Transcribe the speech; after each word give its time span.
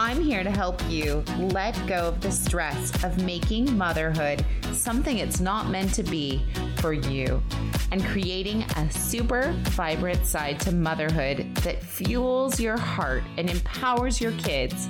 I'm 0.00 0.22
here 0.22 0.44
to 0.44 0.50
help 0.52 0.80
you 0.88 1.24
let 1.38 1.74
go 1.88 2.06
of 2.06 2.20
the 2.20 2.30
stress 2.30 3.02
of 3.02 3.20
making 3.24 3.76
motherhood 3.76 4.46
something 4.70 5.18
it's 5.18 5.40
not 5.40 5.70
meant 5.70 5.92
to 5.94 6.04
be 6.04 6.44
for 6.76 6.92
you 6.92 7.42
and 7.90 8.04
creating 8.04 8.62
a 8.76 8.88
super 8.92 9.52
vibrant 9.70 10.24
side 10.24 10.60
to 10.60 10.72
motherhood 10.72 11.52
that 11.64 11.82
fuels 11.82 12.60
your 12.60 12.78
heart 12.78 13.24
and 13.38 13.50
empowers 13.50 14.20
your 14.20 14.30
kids, 14.34 14.86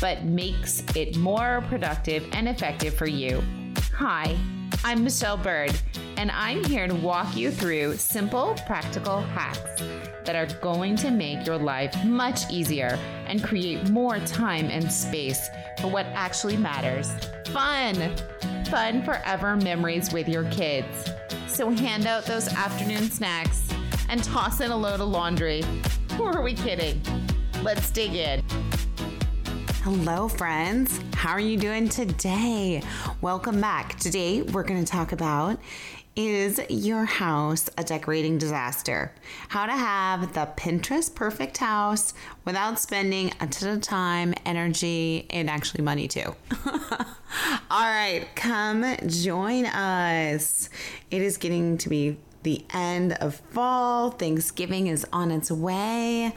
but 0.00 0.24
makes 0.24 0.82
it 0.96 1.16
more 1.16 1.64
productive 1.68 2.26
and 2.32 2.48
effective 2.48 2.92
for 2.92 3.06
you. 3.06 3.40
Hi, 3.94 4.36
I'm 4.82 5.04
Michelle 5.04 5.36
Bird, 5.36 5.78
and 6.16 6.30
I'm 6.30 6.64
here 6.64 6.88
to 6.88 6.94
walk 6.94 7.36
you 7.36 7.50
through 7.50 7.98
simple, 7.98 8.56
practical 8.66 9.20
hacks 9.20 9.82
that 10.24 10.34
are 10.34 10.46
going 10.60 10.96
to 10.96 11.10
make 11.10 11.46
your 11.46 11.58
life 11.58 11.94
much 12.02 12.50
easier 12.50 12.98
and 13.26 13.44
create 13.44 13.90
more 13.90 14.18
time 14.20 14.70
and 14.70 14.90
space 14.90 15.48
for 15.82 15.88
what 15.88 16.06
actually 16.06 16.56
matters. 16.56 17.12
Fun! 17.48 18.16
Fun 18.70 19.04
forever 19.04 19.54
memories 19.56 20.14
with 20.14 20.28
your 20.28 20.44
kids. 20.44 21.10
So 21.46 21.68
hand 21.68 22.06
out 22.06 22.24
those 22.24 22.48
afternoon 22.48 23.10
snacks 23.10 23.68
and 24.08 24.24
toss 24.24 24.62
in 24.62 24.70
a 24.70 24.76
load 24.76 25.00
of 25.00 25.08
laundry. 25.08 25.62
Who 26.16 26.24
are 26.24 26.40
we 26.40 26.54
kidding? 26.54 27.02
Let's 27.62 27.90
dig 27.90 28.14
in. 28.14 28.42
Hello, 29.82 30.28
friends. 30.28 31.00
How 31.14 31.30
are 31.30 31.40
you 31.40 31.56
doing 31.56 31.88
today? 31.88 32.82
Welcome 33.22 33.62
back. 33.62 33.98
Today, 33.98 34.42
we're 34.42 34.62
going 34.62 34.84
to 34.84 34.90
talk 34.90 35.12
about 35.12 35.58
is 36.14 36.60
your 36.68 37.06
house 37.06 37.70
a 37.78 37.84
decorating 37.84 38.36
disaster? 38.36 39.10
How 39.48 39.64
to 39.64 39.72
have 39.72 40.34
the 40.34 40.50
Pinterest 40.54 41.14
perfect 41.14 41.56
house 41.56 42.12
without 42.44 42.78
spending 42.78 43.32
a 43.40 43.46
ton 43.46 43.70
of 43.70 43.80
time, 43.80 44.34
energy, 44.44 45.26
and 45.30 45.48
actually 45.48 45.82
money 45.82 46.08
too. 46.08 46.34
All 47.70 47.86
right, 47.86 48.26
come 48.34 48.84
join 49.06 49.64
us. 49.64 50.68
It 51.10 51.22
is 51.22 51.38
getting 51.38 51.78
to 51.78 51.88
be 51.88 52.18
the 52.42 52.64
end 52.72 53.14
of 53.14 53.34
fall. 53.34 54.10
Thanksgiving 54.10 54.86
is 54.86 55.06
on 55.12 55.30
its 55.30 55.50
way. 55.50 56.34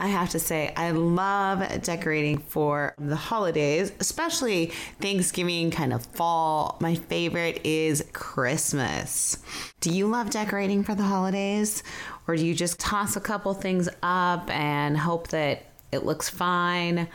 I 0.00 0.06
have 0.06 0.30
to 0.30 0.38
say, 0.38 0.72
I 0.78 0.92
love 0.92 1.82
decorating 1.82 2.38
for 2.38 2.94
the 2.96 3.16
holidays, 3.16 3.92
especially 4.00 4.72
Thanksgiving, 4.98 5.70
kind 5.70 5.92
of 5.92 6.06
fall. 6.06 6.78
My 6.80 6.94
favorite 6.94 7.60
is 7.64 8.02
Christmas. 8.14 9.36
Do 9.80 9.90
you 9.90 10.06
love 10.06 10.30
decorating 10.30 10.84
for 10.84 10.94
the 10.94 11.02
holidays? 11.02 11.82
Or 12.26 12.34
do 12.34 12.46
you 12.46 12.54
just 12.54 12.80
toss 12.80 13.14
a 13.16 13.20
couple 13.20 13.52
things 13.52 13.90
up 14.02 14.48
and 14.48 14.96
hope 14.96 15.28
that 15.28 15.66
it 15.92 16.06
looks 16.06 16.30
fine? 16.30 17.06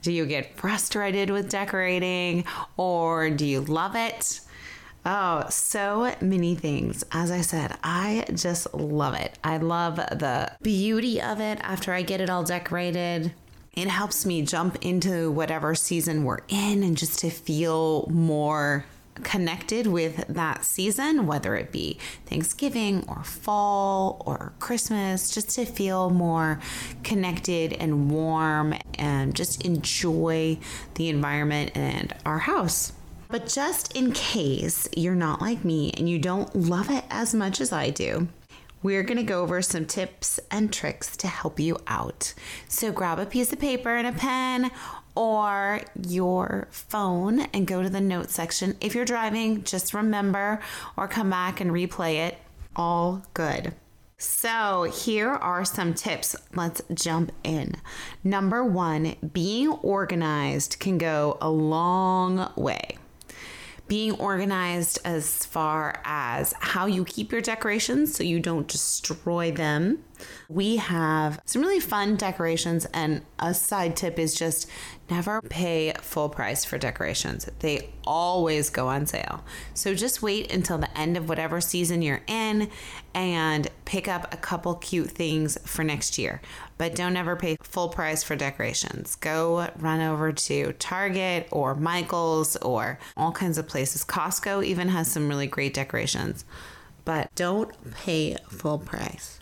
Do 0.00 0.10
you 0.10 0.24
get 0.24 0.56
frustrated 0.56 1.28
with 1.28 1.50
decorating 1.50 2.46
or 2.78 3.28
do 3.28 3.44
you 3.44 3.60
love 3.60 3.94
it? 3.96 4.40
Oh, 5.04 5.46
so 5.48 6.14
many 6.20 6.54
things. 6.54 7.04
As 7.10 7.30
I 7.30 7.40
said, 7.40 7.76
I 7.82 8.26
just 8.34 8.74
love 8.74 9.14
it. 9.14 9.38
I 9.42 9.56
love 9.56 9.96
the 9.96 10.52
beauty 10.60 11.22
of 11.22 11.40
it 11.40 11.58
after 11.62 11.92
I 11.92 12.02
get 12.02 12.20
it 12.20 12.28
all 12.28 12.44
decorated. 12.44 13.32
It 13.72 13.88
helps 13.88 14.26
me 14.26 14.42
jump 14.42 14.76
into 14.84 15.30
whatever 15.30 15.74
season 15.74 16.24
we're 16.24 16.40
in 16.48 16.82
and 16.82 16.98
just 16.98 17.20
to 17.20 17.30
feel 17.30 18.06
more 18.10 18.84
connected 19.22 19.86
with 19.86 20.24
that 20.28 20.64
season, 20.64 21.26
whether 21.26 21.54
it 21.56 21.72
be 21.72 21.98
Thanksgiving 22.26 23.04
or 23.08 23.22
fall 23.22 24.22
or 24.26 24.52
Christmas, 24.58 25.30
just 25.30 25.50
to 25.50 25.64
feel 25.64 26.10
more 26.10 26.60
connected 27.04 27.72
and 27.74 28.10
warm 28.10 28.74
and 28.94 29.34
just 29.34 29.62
enjoy 29.62 30.58
the 30.94 31.08
environment 31.08 31.72
and 31.74 32.14
our 32.26 32.38
house. 32.38 32.92
But 33.30 33.46
just 33.46 33.96
in 33.96 34.10
case 34.12 34.88
you're 34.96 35.14
not 35.14 35.40
like 35.40 35.64
me 35.64 35.92
and 35.96 36.08
you 36.08 36.18
don't 36.18 36.52
love 36.56 36.90
it 36.90 37.04
as 37.10 37.32
much 37.32 37.60
as 37.60 37.72
I 37.72 37.90
do, 37.90 38.26
we're 38.82 39.04
going 39.04 39.18
to 39.18 39.22
go 39.22 39.42
over 39.42 39.62
some 39.62 39.86
tips 39.86 40.40
and 40.50 40.72
tricks 40.72 41.16
to 41.18 41.28
help 41.28 41.60
you 41.60 41.78
out. 41.86 42.34
So 42.66 42.90
grab 42.90 43.20
a 43.20 43.26
piece 43.26 43.52
of 43.52 43.60
paper 43.60 43.94
and 43.94 44.08
a 44.08 44.12
pen 44.12 44.72
or 45.14 45.82
your 46.08 46.66
phone 46.72 47.42
and 47.52 47.68
go 47.68 47.84
to 47.84 47.88
the 47.88 48.00
notes 48.00 48.34
section. 48.34 48.76
If 48.80 48.96
you're 48.96 49.04
driving, 49.04 49.62
just 49.62 49.94
remember 49.94 50.60
or 50.96 51.06
come 51.06 51.30
back 51.30 51.60
and 51.60 51.70
replay 51.70 52.26
it. 52.26 52.38
All 52.74 53.22
good. 53.34 53.74
So, 54.18 54.82
here 54.82 55.30
are 55.30 55.64
some 55.64 55.94
tips. 55.94 56.36
Let's 56.54 56.82
jump 56.92 57.32
in. 57.42 57.76
Number 58.22 58.62
one, 58.62 59.16
being 59.32 59.70
organized 59.70 60.78
can 60.78 60.98
go 60.98 61.38
a 61.40 61.48
long 61.48 62.52
way 62.54 62.98
being 63.90 64.12
organized 64.20 65.00
as 65.04 65.44
far 65.46 66.00
as 66.04 66.54
how 66.60 66.86
you 66.86 67.04
keep 67.04 67.32
your 67.32 67.40
decorations 67.40 68.14
so 68.14 68.22
you 68.22 68.38
don't 68.38 68.68
destroy 68.68 69.50
them. 69.50 69.98
We 70.48 70.76
have 70.76 71.40
some 71.44 71.60
really 71.60 71.80
fun 71.80 72.14
decorations, 72.14 72.86
and 72.94 73.22
a 73.40 73.52
side 73.52 73.96
tip 73.96 74.16
is 74.16 74.36
just 74.36 74.68
never 75.10 75.42
pay 75.42 75.92
full 76.02 76.28
price 76.28 76.64
for 76.64 76.78
decorations. 76.78 77.50
They 77.58 77.90
always 78.04 78.70
go 78.70 78.86
on 78.86 79.06
sale. 79.06 79.42
So 79.74 79.92
just 79.94 80.22
wait 80.22 80.52
until 80.52 80.78
the 80.78 80.96
end 80.96 81.16
of 81.16 81.28
whatever 81.28 81.60
season 81.60 82.00
you're 82.00 82.22
in 82.28 82.70
and 83.12 83.66
pick 83.86 84.06
up 84.06 84.32
a 84.32 84.36
couple 84.36 84.76
cute 84.76 85.10
things 85.10 85.58
for 85.66 85.82
next 85.82 86.16
year. 86.16 86.40
But 86.80 86.94
don't 86.94 87.18
ever 87.18 87.36
pay 87.36 87.58
full 87.62 87.90
price 87.90 88.22
for 88.22 88.36
decorations. 88.36 89.16
Go 89.16 89.68
run 89.80 90.00
over 90.00 90.32
to 90.32 90.72
Target 90.72 91.46
or 91.50 91.74
Michael's 91.74 92.56
or 92.56 92.98
all 93.18 93.32
kinds 93.32 93.58
of 93.58 93.68
places. 93.68 94.02
Costco 94.02 94.64
even 94.64 94.88
has 94.88 95.10
some 95.12 95.28
really 95.28 95.46
great 95.46 95.74
decorations. 95.74 96.46
But 97.04 97.34
don't 97.34 97.70
pay 97.96 98.38
full 98.48 98.78
price. 98.78 99.40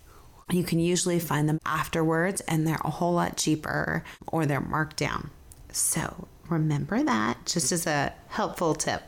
You 0.50 0.64
can 0.64 0.80
usually 0.80 1.20
find 1.20 1.48
them 1.48 1.60
afterwards 1.64 2.40
and 2.48 2.66
they're 2.66 2.80
a 2.84 2.90
whole 2.90 3.12
lot 3.12 3.36
cheaper 3.36 4.02
or 4.26 4.44
they're 4.44 4.60
marked 4.60 4.96
down. 4.96 5.30
So 5.70 6.26
remember 6.48 7.04
that 7.04 7.46
just 7.46 7.70
as 7.70 7.86
a 7.86 8.14
helpful 8.30 8.74
tip. 8.74 9.02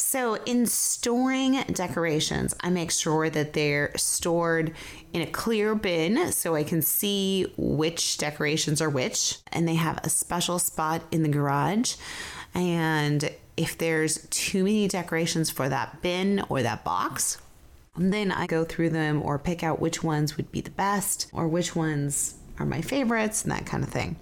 So, 0.00 0.36
in 0.46 0.66
storing 0.66 1.60
decorations, 1.72 2.54
I 2.60 2.70
make 2.70 2.92
sure 2.92 3.28
that 3.30 3.52
they're 3.52 3.90
stored 3.96 4.72
in 5.12 5.22
a 5.22 5.26
clear 5.26 5.74
bin 5.74 6.30
so 6.30 6.54
I 6.54 6.62
can 6.62 6.82
see 6.82 7.52
which 7.56 8.16
decorations 8.16 8.80
are 8.80 8.88
which, 8.88 9.38
and 9.52 9.66
they 9.66 9.74
have 9.74 9.98
a 10.04 10.08
special 10.08 10.60
spot 10.60 11.02
in 11.10 11.24
the 11.24 11.28
garage. 11.28 11.96
And 12.54 13.28
if 13.56 13.76
there's 13.76 14.28
too 14.28 14.62
many 14.62 14.86
decorations 14.86 15.50
for 15.50 15.68
that 15.68 16.00
bin 16.00 16.44
or 16.48 16.62
that 16.62 16.84
box, 16.84 17.38
then 17.96 18.30
I 18.30 18.46
go 18.46 18.64
through 18.64 18.90
them 18.90 19.20
or 19.20 19.36
pick 19.36 19.64
out 19.64 19.80
which 19.80 20.04
ones 20.04 20.36
would 20.36 20.52
be 20.52 20.60
the 20.60 20.70
best 20.70 21.28
or 21.32 21.48
which 21.48 21.74
ones 21.74 22.34
are 22.60 22.66
my 22.66 22.82
favorites 22.82 23.42
and 23.42 23.50
that 23.50 23.66
kind 23.66 23.82
of 23.82 23.90
thing. 23.90 24.14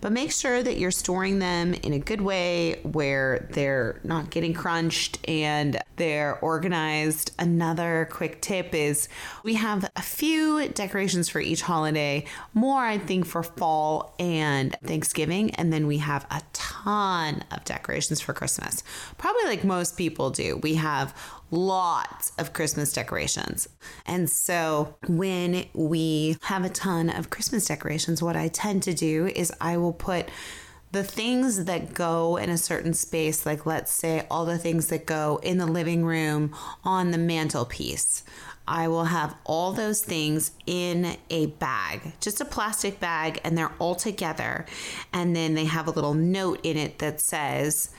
But 0.00 0.12
make 0.12 0.32
sure 0.32 0.62
that 0.62 0.78
you're 0.78 0.90
storing 0.90 1.38
them 1.38 1.74
in 1.74 1.92
a 1.92 1.98
good 1.98 2.20
way 2.20 2.80
where 2.82 3.48
they're 3.52 4.00
not 4.04 4.30
getting 4.30 4.54
crunched 4.54 5.18
and 5.28 5.78
they're 5.96 6.38
organized. 6.40 7.32
Another 7.38 8.08
quick 8.10 8.40
tip 8.40 8.74
is 8.74 9.08
we 9.42 9.54
have 9.54 9.88
a 9.96 10.02
few 10.02 10.68
decorations 10.68 11.28
for 11.28 11.40
each 11.40 11.62
holiday, 11.62 12.24
more 12.52 12.80
I 12.80 12.98
think 12.98 13.26
for 13.26 13.42
fall 13.42 14.14
and 14.18 14.76
Thanksgiving, 14.84 15.50
and 15.52 15.72
then 15.72 15.86
we 15.86 15.98
have 15.98 16.26
a 16.30 16.42
ton 16.52 17.44
of 17.50 17.64
decorations 17.64 18.20
for 18.20 18.32
Christmas. 18.32 18.82
Probably 19.18 19.44
like 19.44 19.64
most 19.64 19.96
people 19.96 20.30
do. 20.30 20.58
We 20.62 20.74
have 20.74 21.14
lots 21.50 22.32
of 22.38 22.52
Christmas 22.52 22.92
decorations. 22.92 23.68
And 24.06 24.28
so 24.28 24.96
when 25.06 25.66
we 25.72 26.36
have 26.42 26.64
a 26.64 26.68
ton 26.68 27.10
of 27.10 27.30
Christmas 27.30 27.66
decorations, 27.66 28.22
what 28.22 28.36
I 28.36 28.48
tend 28.48 28.82
to 28.84 28.94
do 28.94 29.26
is 29.26 29.52
I 29.64 29.78
will 29.78 29.94
put 29.94 30.28
the 30.92 31.02
things 31.02 31.64
that 31.64 31.94
go 31.94 32.36
in 32.36 32.50
a 32.50 32.58
certain 32.58 32.92
space, 32.92 33.46
like 33.46 33.64
let's 33.64 33.90
say 33.90 34.26
all 34.30 34.44
the 34.44 34.58
things 34.58 34.88
that 34.88 35.06
go 35.06 35.40
in 35.42 35.56
the 35.56 35.66
living 35.66 36.04
room 36.04 36.54
on 36.84 37.10
the 37.10 37.18
mantelpiece. 37.18 38.22
I 38.68 38.88
will 38.88 39.06
have 39.06 39.34
all 39.44 39.72
those 39.72 40.02
things 40.02 40.52
in 40.66 41.16
a 41.30 41.46
bag, 41.46 42.12
just 42.20 42.40
a 42.40 42.44
plastic 42.44 43.00
bag, 43.00 43.40
and 43.42 43.56
they're 43.56 43.72
all 43.78 43.94
together. 43.94 44.66
And 45.12 45.34
then 45.34 45.54
they 45.54 45.64
have 45.64 45.86
a 45.86 45.92
little 45.92 46.14
note 46.14 46.60
in 46.62 46.76
it 46.76 46.98
that 46.98 47.20
says, 47.20 47.90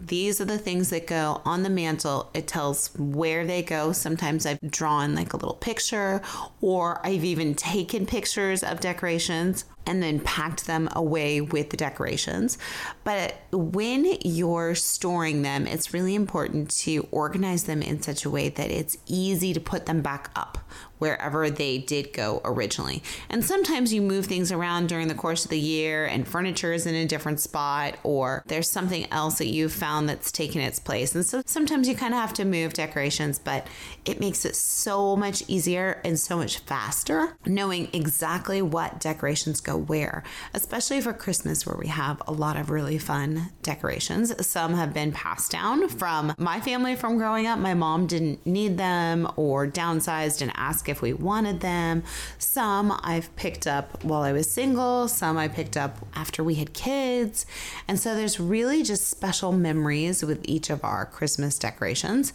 these 0.00 0.40
are 0.40 0.44
the 0.44 0.58
things 0.58 0.90
that 0.90 1.06
go 1.06 1.42
on 1.44 1.62
the 1.62 1.70
mantle. 1.70 2.30
It 2.34 2.46
tells 2.46 2.88
where 2.98 3.46
they 3.46 3.62
go. 3.62 3.92
Sometimes 3.92 4.46
I've 4.46 4.60
drawn 4.70 5.14
like 5.14 5.32
a 5.32 5.36
little 5.36 5.54
picture, 5.54 6.22
or 6.60 7.04
I've 7.06 7.24
even 7.24 7.54
taken 7.54 8.06
pictures 8.06 8.62
of 8.62 8.80
decorations 8.80 9.66
and 9.86 10.02
then 10.02 10.20
packed 10.20 10.66
them 10.66 10.88
away 10.92 11.40
with 11.40 11.70
the 11.70 11.76
decorations. 11.76 12.58
But 13.04 13.34
when 13.50 14.16
you're 14.22 14.74
storing 14.74 15.42
them, 15.42 15.66
it's 15.66 15.92
really 15.92 16.14
important 16.14 16.70
to 16.82 17.06
organize 17.10 17.64
them 17.64 17.82
in 17.82 18.00
such 18.02 18.24
a 18.24 18.30
way 18.30 18.48
that 18.50 18.70
it's 18.70 18.96
easy 19.06 19.52
to 19.52 19.60
put 19.60 19.86
them 19.86 20.00
back 20.00 20.30
up 20.36 20.58
wherever 21.00 21.50
they 21.50 21.78
did 21.78 22.12
go 22.12 22.40
originally. 22.44 23.02
And 23.28 23.44
sometimes 23.44 23.92
you 23.92 24.00
move 24.00 24.26
things 24.26 24.52
around 24.52 24.88
during 24.88 25.08
the 25.08 25.14
course 25.14 25.44
of 25.44 25.50
the 25.50 25.58
year 25.58 26.06
and 26.06 26.28
furniture 26.28 26.72
is 26.72 26.86
in 26.86 26.94
a 26.94 27.06
different 27.06 27.40
spot 27.40 27.96
or 28.04 28.44
there's 28.46 28.70
something 28.70 29.10
else 29.10 29.38
that 29.38 29.48
you've 29.48 29.72
found 29.72 30.08
that's 30.08 30.30
taken 30.30 30.60
its 30.60 30.78
place. 30.78 31.14
And 31.14 31.26
so 31.26 31.42
sometimes 31.46 31.88
you 31.88 31.96
kind 31.96 32.14
of 32.14 32.20
have 32.20 32.34
to 32.34 32.44
move 32.44 32.74
decorations, 32.74 33.38
but 33.38 33.66
it 34.04 34.20
makes 34.20 34.44
it 34.44 34.54
so 34.54 35.16
much 35.16 35.42
easier 35.48 36.00
and 36.04 36.18
so 36.18 36.36
much 36.36 36.58
faster 36.58 37.36
knowing 37.46 37.88
exactly 37.92 38.62
what 38.62 39.00
decorations 39.00 39.60
go 39.60 39.76
where, 39.76 40.22
especially 40.54 41.00
for 41.00 41.12
Christmas 41.12 41.66
where 41.66 41.76
we 41.76 41.88
have 41.88 42.22
a 42.26 42.32
lot 42.32 42.56
of 42.56 42.70
really 42.70 42.98
fun 42.98 43.50
decorations. 43.62 44.46
Some 44.46 44.74
have 44.74 44.92
been 44.92 45.12
passed 45.12 45.50
down 45.50 45.88
from 45.88 46.34
my 46.38 46.60
family 46.60 46.94
from 46.94 47.16
growing 47.16 47.46
up. 47.46 47.58
My 47.58 47.74
mom 47.74 48.06
didn't 48.06 48.44
need 48.46 48.76
them 48.78 49.28
or 49.36 49.66
downsized 49.66 50.42
and 50.42 50.52
asked 50.56 50.84
if 50.90 51.02
we 51.02 51.12
wanted 51.12 51.60
them. 51.60 52.02
Some 52.38 52.98
I've 53.02 53.34
picked 53.36 53.66
up 53.66 54.04
while 54.04 54.22
I 54.22 54.32
was 54.32 54.50
single, 54.50 55.08
some 55.08 55.38
I 55.38 55.48
picked 55.48 55.76
up 55.76 56.06
after 56.14 56.44
we 56.44 56.56
had 56.56 56.72
kids. 56.72 57.46
And 57.88 57.98
so 57.98 58.14
there's 58.14 58.38
really 58.38 58.82
just 58.82 59.08
special 59.08 59.52
memories 59.52 60.24
with 60.24 60.40
each 60.44 60.70
of 60.70 60.84
our 60.84 61.06
Christmas 61.06 61.58
decorations. 61.58 62.32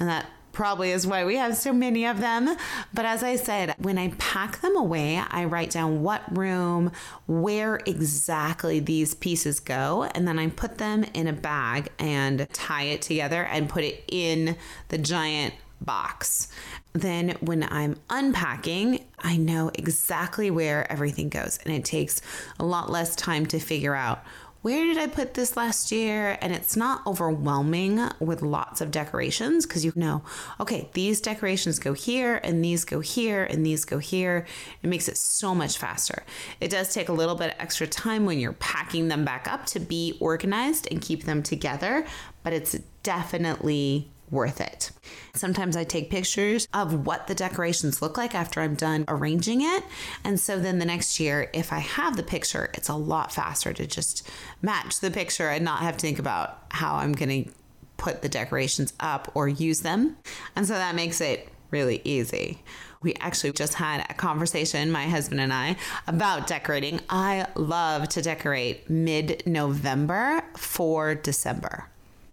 And 0.00 0.08
that 0.08 0.26
probably 0.58 0.90
is 0.90 1.06
why 1.06 1.24
we 1.24 1.36
have 1.36 1.56
so 1.56 1.72
many 1.72 2.04
of 2.04 2.18
them. 2.18 2.56
But 2.92 3.04
as 3.04 3.22
I 3.22 3.36
said, 3.36 3.76
when 3.78 3.96
I 3.96 4.12
pack 4.18 4.60
them 4.60 4.76
away, 4.76 5.22
I 5.30 5.44
write 5.44 5.70
down 5.70 6.02
what 6.02 6.36
room, 6.36 6.90
where 7.28 7.80
exactly 7.86 8.80
these 8.80 9.14
pieces 9.14 9.60
go, 9.60 10.10
and 10.16 10.26
then 10.26 10.36
I 10.36 10.48
put 10.48 10.78
them 10.78 11.04
in 11.14 11.28
a 11.28 11.32
bag 11.32 11.90
and 12.00 12.48
tie 12.52 12.84
it 12.84 13.02
together 13.02 13.44
and 13.44 13.68
put 13.68 13.84
it 13.84 14.02
in 14.08 14.56
the 14.88 14.98
giant 14.98 15.54
box. 15.80 16.48
Then, 16.94 17.36
when 17.40 17.62
I'm 17.64 17.96
unpacking, 18.10 19.04
I 19.18 19.36
know 19.36 19.70
exactly 19.74 20.50
where 20.50 20.90
everything 20.90 21.28
goes, 21.28 21.58
and 21.64 21.74
it 21.74 21.84
takes 21.84 22.20
a 22.58 22.64
lot 22.64 22.90
less 22.90 23.14
time 23.14 23.46
to 23.46 23.58
figure 23.58 23.94
out 23.94 24.24
where 24.62 24.84
did 24.84 24.98
I 24.98 25.06
put 25.06 25.34
this 25.34 25.56
last 25.56 25.92
year? 25.92 26.36
And 26.40 26.52
it's 26.52 26.76
not 26.76 27.06
overwhelming 27.06 28.00
with 28.18 28.42
lots 28.42 28.80
of 28.80 28.90
decorations 28.90 29.64
because 29.64 29.84
you 29.84 29.92
know, 29.94 30.22
okay, 30.58 30.88
these 30.94 31.20
decorations 31.20 31.78
go 31.78 31.92
here 31.92 32.40
and 32.42 32.64
these 32.64 32.84
go 32.84 33.00
here 33.00 33.44
and 33.44 33.64
these 33.64 33.84
go 33.84 33.98
here. 33.98 34.46
It 34.82 34.88
makes 34.88 35.08
it 35.08 35.16
so 35.16 35.54
much 35.54 35.78
faster. 35.78 36.24
It 36.60 36.70
does 36.70 36.92
take 36.92 37.08
a 37.08 37.12
little 37.12 37.36
bit 37.36 37.54
extra 37.60 37.86
time 37.86 38.26
when 38.26 38.40
you're 38.40 38.52
packing 38.54 39.08
them 39.08 39.24
back 39.24 39.46
up 39.46 39.64
to 39.66 39.80
be 39.80 40.16
organized 40.20 40.88
and 40.90 41.00
keep 41.00 41.24
them 41.24 41.42
together, 41.42 42.04
but 42.42 42.52
it's 42.52 42.72
definitely 43.04 44.10
worth 44.30 44.60
it. 44.60 44.90
Sometimes 45.34 45.76
I 45.76 45.84
take 45.84 46.10
pictures 46.10 46.68
of 46.72 47.06
what 47.06 47.26
the 47.26 47.34
decorations 47.34 48.02
look 48.02 48.16
like 48.16 48.34
after 48.34 48.60
I'm 48.60 48.74
done 48.74 49.04
arranging 49.08 49.62
it. 49.62 49.84
And 50.24 50.38
so 50.38 50.58
then 50.58 50.78
the 50.78 50.84
next 50.84 51.20
year, 51.20 51.50
if 51.52 51.72
I 51.72 51.78
have 51.78 52.16
the 52.16 52.22
picture, 52.22 52.70
it's 52.74 52.88
a 52.88 52.94
lot 52.94 53.32
faster 53.32 53.72
to 53.72 53.86
just 53.86 54.28
match 54.62 55.00
the 55.00 55.10
picture 55.10 55.48
and 55.48 55.64
not 55.64 55.80
have 55.80 55.96
to 55.96 56.02
think 56.02 56.18
about 56.18 56.64
how 56.70 56.96
I'm 56.96 57.12
going 57.12 57.44
to 57.44 57.50
put 57.96 58.22
the 58.22 58.28
decorations 58.28 58.92
up 59.00 59.30
or 59.34 59.48
use 59.48 59.80
them. 59.80 60.16
And 60.56 60.66
so 60.66 60.74
that 60.74 60.94
makes 60.94 61.20
it 61.20 61.48
really 61.70 62.00
easy. 62.04 62.62
We 63.02 63.14
actually 63.14 63.52
just 63.52 63.74
had 63.74 64.04
a 64.08 64.14
conversation, 64.14 64.90
my 64.90 65.04
husband 65.04 65.40
and 65.40 65.52
I, 65.52 65.76
about 66.06 66.46
decorating. 66.46 67.00
I 67.08 67.46
love 67.54 68.08
to 68.10 68.22
decorate 68.22 68.88
mid 68.90 69.42
November 69.46 70.42
for 70.56 71.14
December. 71.14 71.88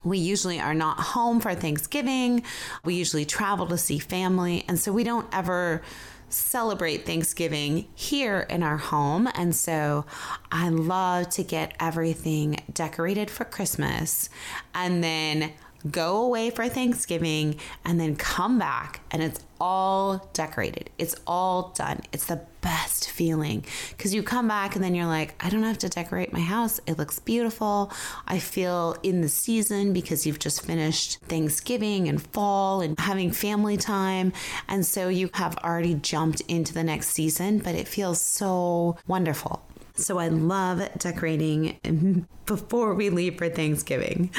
We 0.06 0.20
usually 0.20 0.60
are 0.60 0.74
not 0.74 1.00
home 1.00 1.42
for 1.42 1.54
Thanksgiving. 1.54 2.44
We 2.86 2.96
usually 2.96 3.26
travel 3.26 3.68
to 3.68 3.78
see 3.78 4.00
family. 4.00 4.64
And 4.68 4.80
so 4.80 4.94
we 4.94 5.04
don't 5.04 5.28
ever 5.34 5.82
celebrate 6.30 7.06
Thanksgiving 7.06 7.88
here 7.96 8.46
in 8.50 8.64
our 8.64 8.78
home. 8.78 9.28
And 9.36 9.56
so 9.56 10.06
I 10.52 10.70
love 10.70 11.30
to 11.32 11.44
get 11.44 11.74
everything 11.80 12.58
decorated 12.72 13.30
for 13.30 13.46
Christmas 13.46 14.30
and 14.74 15.04
then 15.04 15.52
go 15.90 16.24
away 16.24 16.50
for 16.50 16.68
Thanksgiving 16.68 17.60
and 17.84 18.00
then 18.00 18.16
come 18.16 18.58
back 18.58 19.02
and 19.12 19.22
it's 19.22 19.40
all 19.60 20.30
decorated. 20.34 20.90
It's 20.98 21.16
all 21.26 21.74
done. 21.76 22.02
It's 22.12 22.26
the 22.26 22.42
best 22.62 23.10
feeling 23.10 23.64
because 23.90 24.14
you 24.14 24.24
come 24.24 24.48
back 24.48 24.76
and 24.76 24.84
then 24.84 24.96
you're 24.96 25.06
like, 25.06 25.36
I 25.44 25.50
don't 25.50 25.64
have 25.64 25.78
to 25.80 25.90
decorate 25.90 26.34
my 26.34 26.40
house. 26.40 26.80
It 26.88 26.98
looks 26.98 27.20
beautiful. 27.20 27.92
I 28.28 28.40
feel 28.40 28.98
in 29.04 29.22
the 29.22 29.30
season 29.30 29.94
because 29.94 30.26
you've 30.26 30.40
just 30.40 30.66
finished 30.66 31.20
Thanksgiving 31.22 32.08
and 32.08 32.22
fall 32.22 32.82
and 32.82 33.00
having 33.00 33.32
family 33.32 33.78
time. 33.78 34.34
And 34.68 34.86
so 34.86 35.10
you 35.10 35.30
have 35.34 35.58
already 35.58 35.96
jumped 35.96 36.42
into 36.42 36.74
the 36.74 36.84
next 36.84 37.10
season, 37.10 37.60
but 37.60 37.76
it 37.76 37.88
feels 37.88 38.20
so 38.20 38.98
wonderful. 39.08 39.64
So 39.96 40.18
I 40.18 40.28
love 40.28 40.88
decorating 40.98 42.28
before 42.46 42.94
we 42.96 43.10
leave 43.10 43.38
for 43.38 43.50
Thanksgiving. 43.50 44.30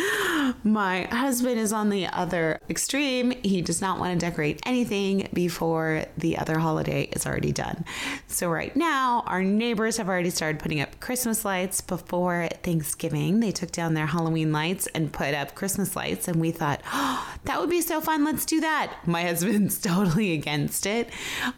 My 0.67 1.03
husband 1.13 1.61
is 1.61 1.73
on 1.73 1.91
the 1.91 2.09
other 2.09 2.59
extreme. 2.69 3.31
He 3.45 3.63
does 3.63 3.81
not 3.81 4.01
want 4.01 4.19
to 4.19 4.27
decorate 4.27 4.61
anything 4.67 5.29
before 5.33 6.07
the 6.19 6.37
other 6.39 6.59
holiday 6.59 7.03
is 7.13 7.25
already 7.25 7.53
done. 7.53 7.85
So, 8.27 8.51
right 8.51 8.75
now, 8.75 9.23
our 9.29 9.45
neighbors 9.45 9.97
have 9.99 10.09
already 10.09 10.31
started 10.31 10.59
putting 10.59 10.81
up 10.81 10.99
Christmas 10.99 11.45
lights 11.45 11.81
before 11.81 12.49
Thanksgiving. 12.65 13.39
They 13.39 13.53
took 13.53 13.71
down 13.71 13.95
their 13.95 14.07
Halloween 14.07 14.51
lights 14.51 14.89
and 14.89 15.13
put 15.13 15.35
up 15.35 15.55
Christmas 15.55 15.95
lights, 15.95 16.27
and 16.27 16.41
we 16.41 16.51
thought, 16.51 16.83
oh, 16.93 17.37
that 17.45 17.61
would 17.61 17.71
be 17.71 17.81
so 17.81 18.01
fun. 18.01 18.25
Let's 18.25 18.45
do 18.45 18.61
that. 18.61 18.93
My 19.07 19.23
husband's 19.23 19.79
totally 19.81 20.33
against 20.33 20.85
it. 20.85 21.11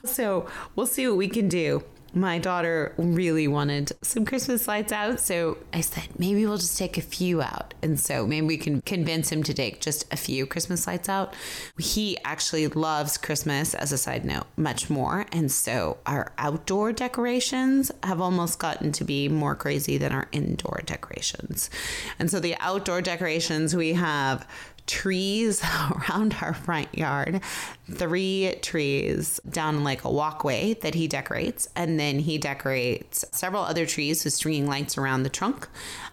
So, 0.04 0.46
we'll 0.76 0.84
see 0.84 1.08
what 1.08 1.16
we 1.16 1.28
can 1.28 1.48
do 1.48 1.82
my 2.14 2.38
daughter 2.38 2.94
really 2.96 3.46
wanted 3.46 3.92
some 4.02 4.24
Christmas 4.24 4.66
lights 4.66 4.92
out. 4.92 5.20
So 5.20 5.58
I 5.72 5.80
said, 5.82 6.08
maybe 6.18 6.46
we'll 6.46 6.56
just 6.56 6.78
take 6.78 6.96
a 6.96 7.02
few 7.02 7.42
out. 7.42 7.74
And 7.82 8.00
so 8.00 8.26
maybe 8.26 8.46
we 8.46 8.56
can 8.56 8.80
convince 8.80 9.30
him 9.30 9.42
to 9.44 9.54
take 9.54 9.80
just 9.80 10.12
a 10.12 10.16
few 10.16 10.46
Christmas 10.46 10.86
lights 10.86 11.08
out. 11.08 11.34
He 11.78 12.18
actually 12.24 12.68
loves 12.68 13.18
Christmas, 13.18 13.74
as 13.74 13.92
a 13.92 13.98
side 13.98 14.24
note, 14.24 14.46
much 14.56 14.88
more. 14.88 15.26
And 15.32 15.52
so 15.52 15.98
our 16.06 16.32
outdoor 16.38 16.92
decorations 16.92 17.92
have 18.02 18.20
almost 18.20 18.58
gotten 18.58 18.92
to 18.92 19.04
be 19.04 19.28
more 19.28 19.54
crazy 19.54 19.98
than 19.98 20.12
our 20.12 20.28
indoor 20.32 20.82
decorations. 20.84 21.70
And 22.18 22.30
so 22.30 22.40
the 22.40 22.56
outdoor 22.60 23.02
decorations, 23.02 23.76
we 23.76 23.92
have 23.92 24.46
trees 24.88 25.62
around 26.10 26.34
our 26.42 26.54
front 26.54 26.92
yard, 26.96 27.40
three 27.88 28.56
trees 28.62 29.38
down 29.48 29.84
like 29.84 30.02
a 30.02 30.10
walkway 30.10 30.74
that 30.74 30.94
he 30.94 31.06
decorates. 31.06 31.68
And 31.76 32.00
then 32.00 32.18
he 32.18 32.38
decorates 32.38 33.24
several 33.30 33.62
other 33.62 33.86
trees 33.86 34.24
with 34.24 34.34
stringing 34.34 34.66
lights 34.66 34.98
around 34.98 35.22
the 35.22 35.30
trunk. 35.30 35.68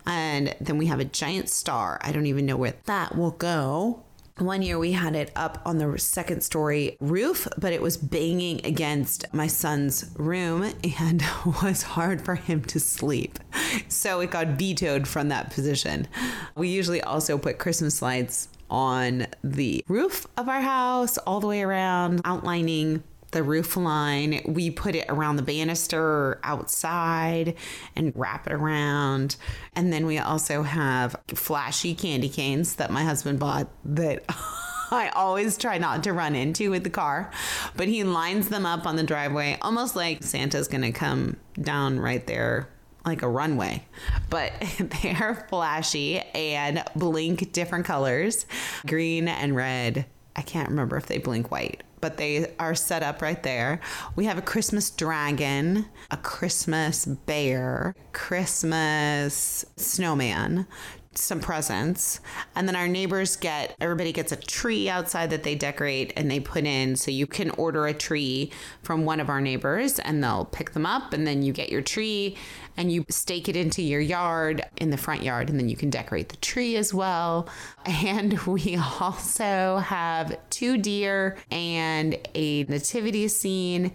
And 0.05 0.55
then 0.61 0.77
we 0.77 0.85
have 0.85 0.99
a 0.99 1.05
giant 1.05 1.49
star. 1.49 1.97
I 2.01 2.11
don't 2.11 2.27
even 2.27 2.45
know 2.45 2.57
where 2.57 2.75
that 2.85 3.15
will 3.17 3.31
go. 3.31 4.03
One 4.39 4.61
year 4.61 4.77
we 4.77 4.91
had 4.91 5.15
it 5.15 5.31
up 5.37 5.61
on 5.65 5.77
the 5.77 5.97
second 5.97 6.41
story 6.41 6.97
roof, 6.99 7.47
but 7.57 7.71
it 7.71 7.81
was 7.81 7.95
banging 7.95 8.65
against 8.65 9.33
my 9.33 9.47
son's 9.47 10.11
room 10.17 10.73
and 10.99 11.23
was 11.63 11.83
hard 11.83 12.21
for 12.21 12.35
him 12.35 12.61
to 12.65 12.77
sleep. 12.77 13.39
So 13.87 14.19
it 14.19 14.31
got 14.31 14.47
vetoed 14.47 15.07
from 15.07 15.29
that 15.29 15.51
position. 15.51 16.09
We 16.53 16.67
usually 16.67 17.01
also 17.01 17.37
put 17.37 17.59
Christmas 17.59 18.01
lights 18.01 18.49
on 18.69 19.27
the 19.43 19.83
roof 19.87 20.27
of 20.37 20.49
our 20.49 20.61
house, 20.61 21.17
all 21.19 21.39
the 21.39 21.47
way 21.47 21.61
around, 21.61 22.21
outlining 22.25 23.03
the 23.31 23.43
roof 23.43 23.75
line. 23.75 24.41
We 24.47 24.71
put 24.71 24.95
it 24.95 25.05
around 25.09 25.35
the 25.35 25.43
banister 25.43 26.39
outside 26.43 27.55
and 27.95 28.13
wrap 28.15 28.47
it 28.47 28.53
around. 28.53 29.35
And 29.75 29.91
then 29.91 30.05
we 30.05 30.17
also 30.17 30.63
have 30.63 31.15
flashy 31.27 31.93
candy 31.93 32.29
canes 32.29 32.75
that 32.75 32.91
my 32.91 33.03
husband 33.03 33.39
bought 33.39 33.67
that. 33.83 34.23
I 34.91 35.09
always 35.09 35.57
try 35.57 35.79
not 35.79 36.03
to 36.03 36.13
run 36.13 36.35
into 36.35 36.69
with 36.69 36.83
the 36.83 36.91
car, 36.91 37.31
but 37.75 37.87
he 37.87 38.03
lines 38.03 38.49
them 38.49 38.65
up 38.65 38.85
on 38.85 38.95
the 38.95 39.03
driveway 39.03 39.57
almost 39.61 39.95
like 39.95 40.23
Santa's 40.23 40.67
gonna 40.67 40.91
come 40.91 41.37
down 41.59 41.99
right 41.99 42.25
there 42.27 42.69
like 43.05 43.21
a 43.21 43.29
runway, 43.29 43.85
but 44.29 44.53
they 44.79 45.11
are 45.11 45.45
flashy 45.49 46.19
and 46.33 46.83
blink 46.95 47.51
different 47.51 47.85
colors 47.85 48.45
green 48.85 49.27
and 49.27 49.55
red. 49.55 50.05
I 50.35 50.41
can't 50.41 50.69
remember 50.69 50.97
if 50.97 51.05
they 51.05 51.17
blink 51.17 51.49
white, 51.49 51.83
but 52.01 52.17
they 52.17 52.53
are 52.59 52.75
set 52.75 53.03
up 53.03 53.21
right 53.21 53.41
there. 53.41 53.79
We 54.15 54.25
have 54.25 54.37
a 54.37 54.41
Christmas 54.41 54.89
dragon, 54.89 55.85
a 56.11 56.17
Christmas 56.17 57.05
bear, 57.05 57.95
Christmas 58.11 59.65
snowman, 59.77 60.67
some 61.17 61.39
presents. 61.39 62.19
And 62.55 62.67
then 62.67 62.75
our 62.75 62.87
neighbors 62.87 63.35
get, 63.35 63.75
everybody 63.79 64.11
gets 64.11 64.31
a 64.31 64.35
tree 64.35 64.89
outside 64.89 65.29
that 65.29 65.43
they 65.43 65.55
decorate 65.55 66.13
and 66.15 66.29
they 66.29 66.39
put 66.39 66.65
in. 66.65 66.95
So 66.95 67.11
you 67.11 67.27
can 67.27 67.49
order 67.51 67.85
a 67.87 67.93
tree 67.93 68.51
from 68.83 69.05
one 69.05 69.19
of 69.19 69.29
our 69.29 69.41
neighbors 69.41 69.99
and 69.99 70.23
they'll 70.23 70.45
pick 70.45 70.71
them 70.71 70.85
up. 70.85 71.13
And 71.13 71.25
then 71.25 71.43
you 71.43 71.53
get 71.53 71.69
your 71.69 71.81
tree 71.81 72.37
and 72.77 72.91
you 72.91 73.05
stake 73.09 73.47
it 73.49 73.55
into 73.55 73.81
your 73.81 74.01
yard 74.01 74.63
in 74.77 74.89
the 74.89 74.97
front 74.97 75.23
yard. 75.23 75.49
And 75.49 75.59
then 75.59 75.69
you 75.69 75.75
can 75.75 75.89
decorate 75.89 76.29
the 76.29 76.37
tree 76.37 76.75
as 76.75 76.93
well. 76.93 77.49
And 78.05 78.37
we 78.41 78.77
also 78.77 79.77
have 79.77 80.37
two 80.49 80.77
deer 80.77 81.37
and 81.49 82.17
a 82.35 82.63
nativity 82.65 83.27
scene. 83.27 83.91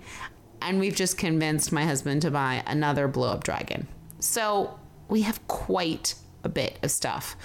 And 0.62 0.80
we've 0.80 0.94
just 0.94 1.16
convinced 1.16 1.70
my 1.72 1.84
husband 1.84 2.22
to 2.22 2.30
buy 2.30 2.62
another 2.66 3.06
blow 3.08 3.30
up 3.30 3.44
dragon. 3.44 3.86
So 4.18 4.78
we 5.08 5.22
have 5.22 5.46
quite 5.48 6.14
a 6.44 6.48
bit 6.48 6.78
of 6.82 6.90
stuff 6.90 7.36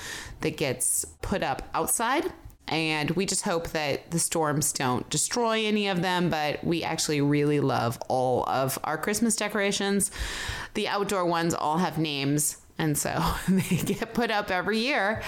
that 0.42 0.58
gets 0.58 1.06
put 1.22 1.44
up 1.44 1.64
outside. 1.74 2.32
And 2.68 3.12
we 3.12 3.26
just 3.26 3.44
hope 3.44 3.70
that 3.70 4.10
the 4.10 4.18
storms 4.18 4.74
don't 4.74 5.08
destroy 5.10 5.66
any 5.66 5.88
of 5.88 6.02
them, 6.02 6.30
but 6.30 6.64
we 6.64 6.84
actually 6.84 7.22
really 7.22 7.60
love 7.60 8.00
all 8.08 8.44
of 8.50 8.80
our 8.84 8.98
Christmas 8.98 9.36
decorations. 9.36 10.10
The 10.74 10.88
outdoor 10.88 11.26
ones 11.26 11.54
all 11.54 11.78
have 11.78 12.00
names, 12.00 12.58
and 12.80 12.98
so 12.98 13.24
they 13.48 13.78
get 13.78 14.14
put 14.16 14.32
up 14.32 14.50
every 14.50 14.80
year. 14.80 15.22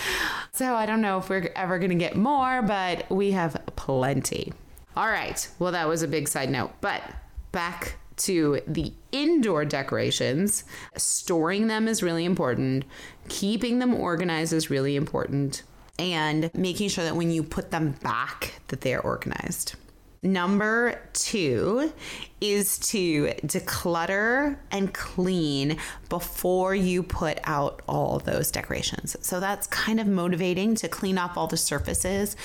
So 0.51 0.73
I 0.73 0.87
don't 0.87 1.01
know 1.01 1.19
if 1.19 1.29
we're 1.29 1.51
ever 1.55 1.77
going 1.77 1.91
to 1.91 1.95
get 1.95 2.15
more, 2.15 2.63
but 2.63 3.07
we 3.11 3.31
have 3.31 3.61
plenty. 3.75 4.51
All 4.95 5.07
right. 5.07 5.47
Well, 5.59 5.73
that 5.73 5.87
was 5.87 6.01
a 6.01 6.07
big 6.07 6.27
side 6.27 6.49
note, 6.49 6.71
but 6.81 7.03
back 7.51 7.97
to 8.17 8.61
the 8.67 8.93
indoor 9.11 9.65
decorations. 9.65 10.63
Storing 10.95 11.67
them 11.67 11.87
is 11.87 12.03
really 12.03 12.25
important, 12.25 12.85
keeping 13.29 13.79
them 13.79 13.93
organized 13.93 14.53
is 14.53 14.69
really 14.69 14.95
important, 14.95 15.63
and 15.99 16.51
making 16.53 16.89
sure 16.89 17.03
that 17.03 17.15
when 17.15 17.31
you 17.31 17.43
put 17.43 17.71
them 17.71 17.95
back 18.03 18.59
that 18.67 18.81
they're 18.81 19.01
organized. 19.01 19.75
Number 20.23 20.99
two 21.13 21.93
is 22.39 22.77
to 22.77 23.27
declutter 23.43 24.57
and 24.71 24.93
clean 24.93 25.77
before 26.09 26.75
you 26.75 27.01
put 27.01 27.39
out 27.43 27.81
all 27.87 28.19
those 28.19 28.51
decorations. 28.51 29.15
So 29.21 29.39
that's 29.39 29.65
kind 29.67 29.99
of 29.99 30.07
motivating 30.07 30.75
to 30.75 30.87
clean 30.87 31.17
up 31.17 31.35
all 31.35 31.47
the 31.47 31.57
surfaces. 31.57 32.35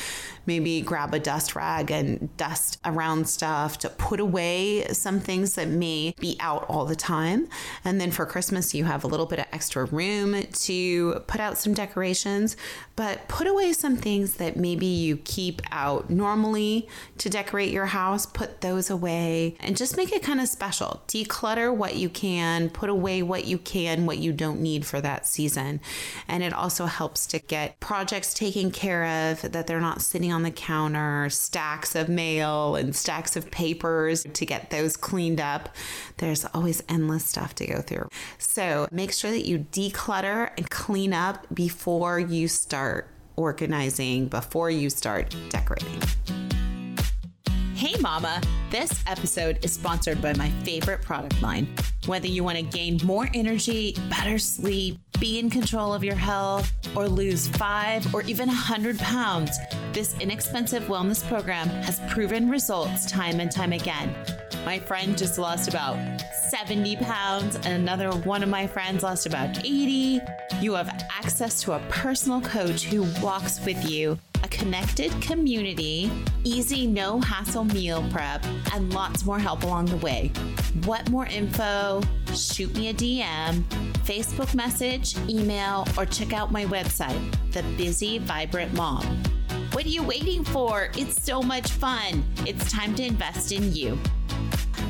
Maybe 0.47 0.81
grab 0.81 1.13
a 1.15 1.19
dust 1.19 1.55
rag 1.55 1.91
and 1.91 2.35
dust 2.37 2.81
around 2.85 3.29
stuff 3.29 3.79
to 3.81 3.91
put 3.91 4.19
away 4.19 4.87
some 4.89 5.21
things 5.21 5.55
that 5.55 5.69
may 5.69 6.15
be 6.19 6.37
out 6.41 6.65
all 6.69 6.87
the 6.87 6.97
time. 6.97 7.49
And 7.85 8.01
then 8.01 8.11
for 8.11 8.25
Christmas, 8.25 8.75
you 8.75 8.85
have 8.85 9.05
a 9.05 9.07
little 9.07 9.27
bit 9.27 9.39
of 9.41 9.47
extra 9.53 9.85
room 9.85 10.43
to 10.43 11.15
put 11.27 11.41
out 11.41 11.59
some 11.59 11.75
decorations, 11.75 12.57
but 12.97 13.29
put 13.29 13.47
away 13.47 13.73
some 13.73 13.97
things 13.97 14.35
that 14.37 14.57
maybe 14.57 14.87
you 14.87 15.19
keep 15.19 15.61
out 15.71 16.09
normally 16.11 16.89
to 17.19 17.29
decorate 17.29 17.71
your 17.71 17.87
house. 17.87 18.25
Put 18.27 18.63
those 18.63 18.91
away 18.91 19.57
and 19.61 19.77
just 19.83 19.97
make 19.97 20.12
it 20.12 20.23
kind 20.23 20.41
of 20.41 20.47
special. 20.47 21.03
Declutter 21.09 21.75
what 21.75 21.97
you 21.97 22.09
can, 22.09 22.71
put 22.71 22.89
away 22.89 23.21
what 23.21 23.47
you 23.47 23.59
can, 23.59 24.07
what 24.07 24.19
you 24.19 24.33
don't 24.33 24.61
need 24.61 24.87
for 24.87 25.01
that 25.01 25.27
season. 25.27 25.81
And 26.29 26.45
it 26.45 26.53
also 26.53 26.87
helps 26.87 27.27
to 27.27 27.41
get 27.41 27.81
projects 27.81 28.33
taken 28.33 28.71
care 28.71 29.33
of, 29.33 29.43
that 29.51 29.67
they're 29.67 29.81
not 29.81 30.01
sitting 30.01 30.33
on 30.33 30.45
the 30.45 30.53
counter, 30.53 31.29
stacks 31.31 31.97
of 31.97 32.09
mail 32.09 32.77
and 32.77 32.95
stacks 32.95 33.35
of 33.35 33.51
papers 33.51 34.23
to 34.23 34.47
get 34.47 34.71
those 34.71 34.97
cleaned 34.97 35.41
up. 35.41 35.75
There's 36.19 36.45
always 36.55 36.81
endless 36.89 37.25
stuff 37.25 37.57
to 37.57 37.67
go 37.67 37.81
through. 37.81 38.09
So 38.39 38.87
make 38.93 39.12
sure 39.12 39.33
that 39.33 39.47
you 39.47 39.67
declutter 39.73 40.53
and 40.57 40.71
clean 40.71 41.12
up 41.12 41.45
before 41.53 42.21
you 42.21 42.47
start 42.47 43.09
organizing, 43.35 44.29
before 44.29 44.71
you 44.71 44.91
start 44.91 45.35
decorating. 45.49 46.51
Hey, 47.83 47.99
Mama! 48.01 48.41
This 48.71 49.03
episode 49.09 49.59
is 49.65 49.73
sponsored 49.73 50.23
by 50.23 50.35
my 50.35 50.51
favorite 50.62 51.03
product 51.03 51.43
line. 51.43 51.67
Whether 52.07 52.29
you 52.29 52.45
want 52.45 52.57
to 52.57 52.62
gain 52.62 53.01
more 53.03 53.29
energy, 53.35 53.97
better 54.09 54.39
sleep, 54.39 55.01
be 55.19 55.41
in 55.41 55.51
control 55.51 55.93
of 55.93 56.05
your 56.05 56.15
health, 56.15 56.73
or 56.95 57.09
lose 57.09 57.49
five 57.49 58.15
or 58.15 58.23
even 58.23 58.47
100 58.47 59.01
pounds, 59.01 59.59
this 59.93 60.17
inexpensive 60.21 60.85
wellness 60.85 61.27
program 61.27 61.69
has 61.83 61.99
proven 62.09 62.49
results 62.49 63.11
time 63.11 63.41
and 63.41 63.51
time 63.51 63.73
again. 63.73 64.15
My 64.65 64.79
friend 64.79 65.19
just 65.19 65.37
lost 65.37 65.69
about 65.69 65.97
70 66.51 66.95
pounds, 66.99 67.57
and 67.57 67.67
another 67.67 68.12
one 68.19 68.45
of 68.45 68.49
my 68.49 68.65
friends 68.65 69.03
lost 69.03 69.27
about 69.27 69.59
80. 69.59 70.21
You 70.61 70.75
have 70.75 70.87
access 71.11 71.61
to 71.62 71.73
a 71.73 71.81
personal 71.89 72.43
coach 72.43 72.85
who 72.85 73.03
walks 73.21 73.59
with 73.65 73.91
you 73.91 74.21
connected 74.52 75.11
community, 75.21 76.11
easy, 76.44 76.87
no 76.87 77.21
hassle 77.21 77.64
meal 77.64 78.06
prep, 78.12 78.44
and 78.73 78.92
lots 78.92 79.25
more 79.25 79.38
help 79.38 79.64
along 79.64 79.87
the 79.87 79.97
way. 79.97 80.30
What 80.85 81.11
more 81.11 81.26
info? 81.26 82.02
Shoot 82.35 82.73
me 82.76 82.90
a 82.90 82.94
DM, 82.94 83.62
Facebook 84.04 84.54
message, 84.54 85.16
email, 85.28 85.87
or 85.99 86.06
check 86.06 86.32
out 86.32 86.52
my 86.52 86.64
website, 86.66 87.21
The 87.52 87.62
Busy 87.76 88.18
Vibrant 88.18 88.73
Mom. 88.75 89.04
What 89.73 89.87
are 89.87 89.88
you 89.88 90.02
waiting 90.02 90.44
for? 90.44 90.90
It's 90.97 91.21
so 91.23 91.42
much 91.42 91.71
fun. 91.71 92.23
It's 92.47 92.71
time 92.71 92.94
to 92.97 93.04
invest 93.04 93.52
in 93.52 93.73
you. 93.73 93.99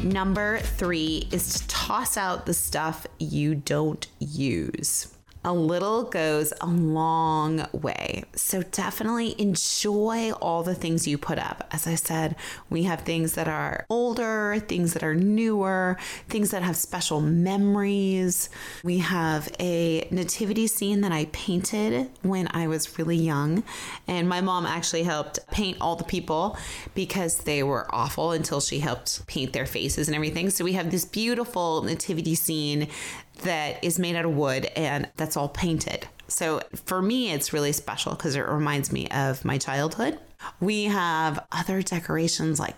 Number 0.02 0.58
three 0.58 1.28
is 1.30 1.60
to 1.60 1.68
toss 1.68 2.16
out 2.16 2.46
the 2.46 2.54
stuff 2.54 3.06
you 3.18 3.54
don't 3.54 4.06
use 4.18 5.08
a 5.44 5.52
little 5.52 6.04
goes 6.04 6.52
a 6.60 6.66
long 6.66 7.66
way. 7.72 8.24
So 8.34 8.62
definitely 8.62 9.34
enjoy 9.40 10.32
all 10.32 10.62
the 10.62 10.74
things 10.74 11.08
you 11.08 11.18
put 11.18 11.38
up. 11.38 11.66
As 11.72 11.86
I 11.86 11.96
said, 11.96 12.36
we 12.70 12.84
have 12.84 13.00
things 13.00 13.34
that 13.34 13.48
are 13.48 13.84
older, 13.90 14.62
things 14.68 14.92
that 14.92 15.02
are 15.02 15.14
newer, 15.14 15.98
things 16.28 16.52
that 16.52 16.62
have 16.62 16.76
special 16.76 17.20
memories. 17.20 18.50
We 18.84 18.98
have 18.98 19.48
a 19.58 20.06
nativity 20.10 20.66
scene 20.68 21.00
that 21.00 21.12
I 21.12 21.26
painted 21.32 22.10
when 22.22 22.48
I 22.52 22.68
was 22.68 22.98
really 22.98 23.16
young, 23.16 23.64
and 24.06 24.28
my 24.28 24.40
mom 24.40 24.64
actually 24.64 25.02
helped 25.02 25.40
paint 25.50 25.78
all 25.80 25.96
the 25.96 26.04
people 26.04 26.56
because 26.94 27.38
they 27.38 27.62
were 27.62 27.92
awful 27.92 28.32
until 28.32 28.60
she 28.60 28.78
helped 28.78 29.26
paint 29.26 29.52
their 29.52 29.66
faces 29.66 30.08
and 30.08 30.14
everything. 30.14 30.50
So 30.50 30.64
we 30.64 30.74
have 30.74 30.90
this 30.90 31.04
beautiful 31.04 31.82
nativity 31.82 32.34
scene 32.34 32.88
that 33.42 33.82
is 33.82 33.98
made 33.98 34.16
out 34.16 34.24
of 34.24 34.36
wood 34.36 34.66
and 34.76 35.08
that's 35.16 35.36
all 35.36 35.48
painted. 35.48 36.06
So 36.28 36.62
for 36.86 37.02
me, 37.02 37.30
it's 37.32 37.52
really 37.52 37.72
special 37.72 38.14
because 38.14 38.36
it 38.36 38.40
reminds 38.40 38.92
me 38.92 39.08
of 39.08 39.44
my 39.44 39.58
childhood. 39.58 40.18
We 40.60 40.84
have 40.84 41.44
other 41.52 41.82
decorations 41.82 42.58
like 42.58 42.74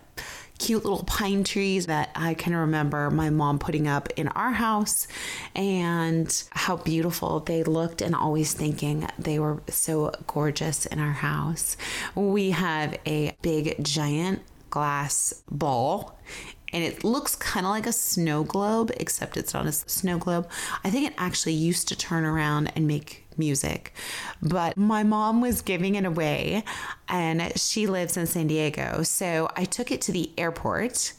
cute 0.58 0.84
little 0.84 1.04
pine 1.04 1.44
trees 1.44 1.86
that 1.86 2.10
I 2.14 2.34
can 2.34 2.54
remember 2.54 3.10
my 3.10 3.30
mom 3.30 3.58
putting 3.58 3.88
up 3.88 4.08
in 4.16 4.28
our 4.28 4.52
house 4.52 5.08
and 5.54 6.44
how 6.50 6.76
beautiful 6.76 7.40
they 7.40 7.64
looked, 7.64 8.02
and 8.02 8.14
always 8.14 8.54
thinking 8.54 9.08
they 9.18 9.38
were 9.38 9.62
so 9.68 10.12
gorgeous 10.26 10.86
in 10.86 11.00
our 11.00 11.12
house. 11.12 11.76
We 12.14 12.50
have 12.50 12.96
a 13.06 13.36
big, 13.42 13.82
giant 13.84 14.42
glass 14.70 15.42
ball 15.50 16.18
and 16.74 16.82
it 16.82 17.04
looks 17.04 17.36
kind 17.36 17.64
of 17.64 17.70
like 17.70 17.86
a 17.86 17.92
snow 17.92 18.42
globe, 18.42 18.90
except 18.96 19.36
it's 19.36 19.54
not 19.54 19.64
a 19.64 19.72
snow 19.72 20.18
globe. 20.18 20.50
I 20.82 20.90
think 20.90 21.06
it 21.06 21.14
actually 21.16 21.52
used 21.52 21.86
to 21.88 21.96
turn 21.96 22.24
around 22.24 22.72
and 22.74 22.88
make 22.88 23.24
music, 23.38 23.94
but 24.42 24.76
my 24.76 25.04
mom 25.04 25.40
was 25.40 25.62
giving 25.62 25.94
it 25.94 26.04
away 26.04 26.64
and 27.08 27.52
she 27.56 27.86
lives 27.86 28.16
in 28.16 28.26
San 28.26 28.48
Diego. 28.48 29.04
So 29.04 29.48
I 29.56 29.64
took 29.64 29.92
it 29.92 30.00
to 30.02 30.12
the 30.12 30.32
airport 30.36 31.12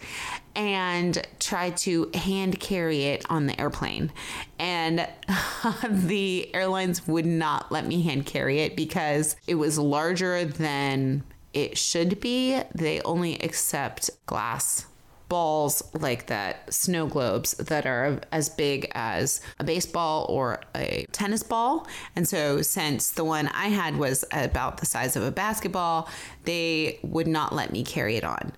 and 0.57 1.25
tried 1.39 1.77
to 1.77 2.11
hand 2.13 2.59
carry 2.59 3.03
it 3.03 3.25
on 3.29 3.45
the 3.45 3.59
airplane. 3.59 4.11
And 4.59 5.07
the 5.89 6.53
airlines 6.53 7.07
would 7.07 7.25
not 7.25 7.71
let 7.71 7.85
me 7.87 8.01
hand 8.01 8.25
carry 8.25 8.59
it 8.59 8.75
because 8.75 9.37
it 9.47 9.55
was 9.55 9.79
larger 9.79 10.43
than 10.43 11.23
it 11.53 11.77
should 11.77 12.19
be. 12.19 12.59
They 12.73 12.99
only 13.01 13.35
accept 13.39 14.09
glass 14.25 14.85
balls 15.29 15.83
like 15.93 16.27
that, 16.27 16.73
snow 16.73 17.07
globes 17.07 17.51
that 17.53 17.85
are 17.85 18.19
as 18.31 18.49
big 18.49 18.91
as 18.93 19.41
a 19.59 19.63
baseball 19.63 20.25
or 20.29 20.61
a 20.75 21.05
tennis 21.11 21.43
ball. 21.43 21.87
And 22.15 22.27
so, 22.27 22.61
since 22.61 23.11
the 23.11 23.23
one 23.23 23.47
I 23.47 23.67
had 23.67 23.97
was 23.97 24.25
about 24.31 24.77
the 24.77 24.85
size 24.85 25.15
of 25.15 25.23
a 25.23 25.31
basketball, 25.31 26.09
they 26.43 26.99
would 27.03 27.27
not 27.27 27.53
let 27.53 27.71
me 27.71 27.83
carry 27.83 28.15
it 28.15 28.23
on. 28.23 28.53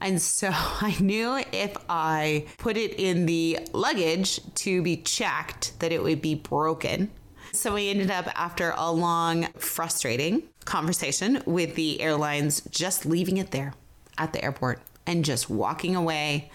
And 0.00 0.20
so 0.20 0.50
I 0.52 0.96
knew 1.00 1.42
if 1.52 1.76
I 1.88 2.46
put 2.58 2.76
it 2.76 2.98
in 2.98 3.26
the 3.26 3.60
luggage 3.72 4.40
to 4.56 4.82
be 4.82 4.98
checked 4.98 5.78
that 5.80 5.92
it 5.92 6.02
would 6.02 6.20
be 6.20 6.34
broken. 6.34 7.10
So 7.52 7.74
we 7.74 7.88
ended 7.88 8.10
up 8.10 8.28
after 8.34 8.74
a 8.76 8.90
long, 8.90 9.46
frustrating 9.52 10.42
conversation 10.64 11.42
with 11.46 11.74
the 11.76 12.00
airlines 12.00 12.62
just 12.70 13.06
leaving 13.06 13.36
it 13.36 13.52
there 13.52 13.74
at 14.18 14.32
the 14.32 14.44
airport 14.44 14.80
and 15.06 15.24
just 15.24 15.50
walking 15.50 15.96
away 15.96 16.50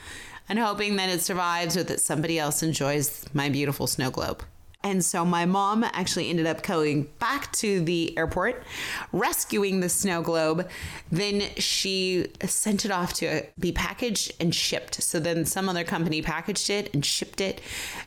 and 0.48 0.58
hoping 0.60 0.96
that 0.96 1.10
it 1.10 1.22
survives 1.22 1.78
or 1.78 1.84
that 1.84 2.00
somebody 2.00 2.40
else 2.40 2.64
enjoys 2.64 3.26
my 3.34 3.50
beautiful 3.50 3.88
snow 3.88 4.10
globe. 4.10 4.44
And 4.82 5.04
so 5.04 5.26
my 5.26 5.46
mom 5.46 5.84
actually 5.84 6.30
ended 6.30 6.48
up 6.48 6.64
going 6.64 7.10
back 7.20 7.52
to 7.54 7.82
the 7.82 8.18
airport, 8.18 8.64
rescuing 9.12 9.82
the 9.82 9.90
snow 9.90 10.22
globe. 10.22 10.70
Then 11.12 11.42
she 11.58 12.28
sent 12.46 12.86
it 12.86 12.92
off 12.92 13.14
to 13.16 13.46
be 13.60 13.74
packaged 13.74 14.32
and 14.40 14.56
shipped. 14.56 15.04
So 15.04 15.20
then 15.20 15.44
some 15.44 15.68
other 15.68 15.84
company 15.84 16.22
packaged 16.22 16.70
it 16.70 16.94
and 16.94 17.06
shipped 17.06 17.42
it. 17.42 17.60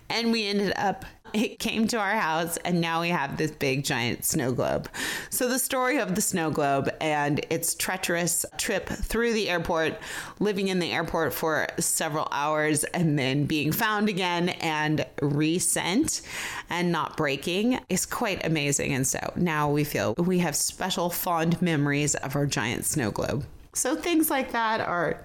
And 0.09 0.33
we 0.33 0.47
ended 0.47 0.73
up 0.77 1.05
it 1.35 1.59
came 1.59 1.87
to 1.89 1.99
our 1.99 2.17
house 2.17 2.57
and 2.59 2.81
now 2.81 3.01
we 3.01 3.09
have 3.09 3.37
this 3.37 3.51
big 3.51 3.85
giant 3.85 4.25
snow 4.25 4.53
globe. 4.53 4.89
So 5.31 5.49
the 5.49 5.59
story 5.59 5.99
of 5.99 6.15
the 6.15 6.21
snow 6.21 6.51
globe 6.51 6.91
and 7.01 7.45
its 7.51 7.75
treacherous 7.75 8.45
trip 8.59 8.89
through 8.89 9.33
the 9.33 9.49
airport, 9.49 9.99
living 10.39 10.69
in 10.69 10.79
the 10.79 10.93
airport 10.93 11.35
for 11.35 11.69
several 11.79 12.29
hours 12.31 12.85
and 12.85 13.19
then 13.19 13.47
being 13.47 13.73
found 13.73 14.09
again 14.09 14.51
and 14.51 15.07
resent 15.21 16.23
and 16.71 16.93
not 16.93 17.17
breaking 17.17 17.81
is 17.89 18.07
quite 18.07 18.45
amazing. 18.45 18.93
And 18.93 19.07
so 19.07 19.33
now 19.37 19.71
we 19.71 19.85
feel 19.85 20.15
we 20.15 20.39
have 20.41 20.57
special 20.57 21.11
fond 21.11 21.61
memories 21.63 22.15
of 22.17 22.37
our 22.37 22.47
giant 22.47 22.85
snow 22.85 23.11
globe. 23.11 23.45
So 23.75 23.97
things 23.97 24.31
like 24.31 24.53
that 24.53 24.81
are 24.81 25.25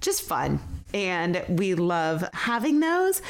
just 0.00 0.22
fun 0.22 0.60
and 0.92 1.42
we 1.48 1.74
love 1.74 2.28
having 2.32 2.80
those 2.80 3.20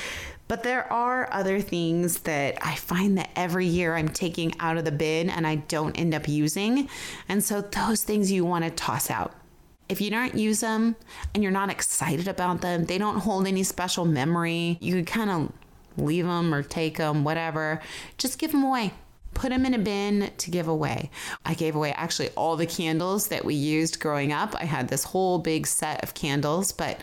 but 0.55 0.63
there 0.63 0.93
are 0.93 1.29
other 1.33 1.61
things 1.61 2.21
that 2.21 2.65
I 2.65 2.77
find 2.77 3.19
that 3.19 3.29
every 3.35 3.67
year 3.67 3.97
I'm 3.97 4.09
taking 4.09 4.55
out 4.61 4.77
of 4.77 4.85
the 4.85 4.93
bin 4.93 5.29
and 5.29 5.45
I 5.45 5.57
don't 5.57 5.99
end 5.99 6.15
up 6.15 6.29
using. 6.29 6.89
And 7.29 7.43
so 7.43 7.61
those 7.61 8.05
things 8.05 8.31
you 8.31 8.45
want 8.45 8.65
to 8.65 8.71
toss 8.71 9.11
out. 9.11 9.35
If 9.89 10.01
you 10.01 10.11
don't 10.11 10.37
use 10.37 10.61
them 10.61 10.95
and 11.35 11.43
you're 11.43 11.51
not 11.51 11.71
excited 11.71 12.29
about 12.29 12.61
them, 12.61 12.85
they 12.85 12.99
don't 12.99 13.19
hold 13.19 13.49
any 13.49 13.65
special 13.65 14.05
memory. 14.05 14.79
You 14.81 14.95
could 14.95 15.09
kind 15.09 15.29
of 15.29 15.53
leave 15.97 16.27
them 16.27 16.55
or 16.55 16.63
take 16.63 16.99
them, 16.99 17.25
whatever. 17.25 17.81
Just 18.17 18.39
give 18.39 18.53
them 18.53 18.63
away 18.63 18.93
put 19.35 19.51
them 19.51 19.67
in 19.67 19.75
a 19.75 19.79
bin 19.79 20.31
to 20.39 20.51
give 20.51 20.69
away. 20.69 21.11
I 21.45 21.55
gave 21.55 21.75
away 21.77 21.93
actually 21.93 22.31
all 22.31 22.57
the 22.57 22.67
candles 22.67 23.29
that 23.29 23.45
we 23.45 23.55
used 23.55 24.01
growing 24.01 24.33
up. 24.33 24.55
I 24.59 24.65
had 24.65 24.89
this 24.89 25.05
whole 25.05 25.39
big 25.39 25.67
set 25.67 26.03
of 26.03 26.15
candles, 26.15 26.73
but 26.73 27.01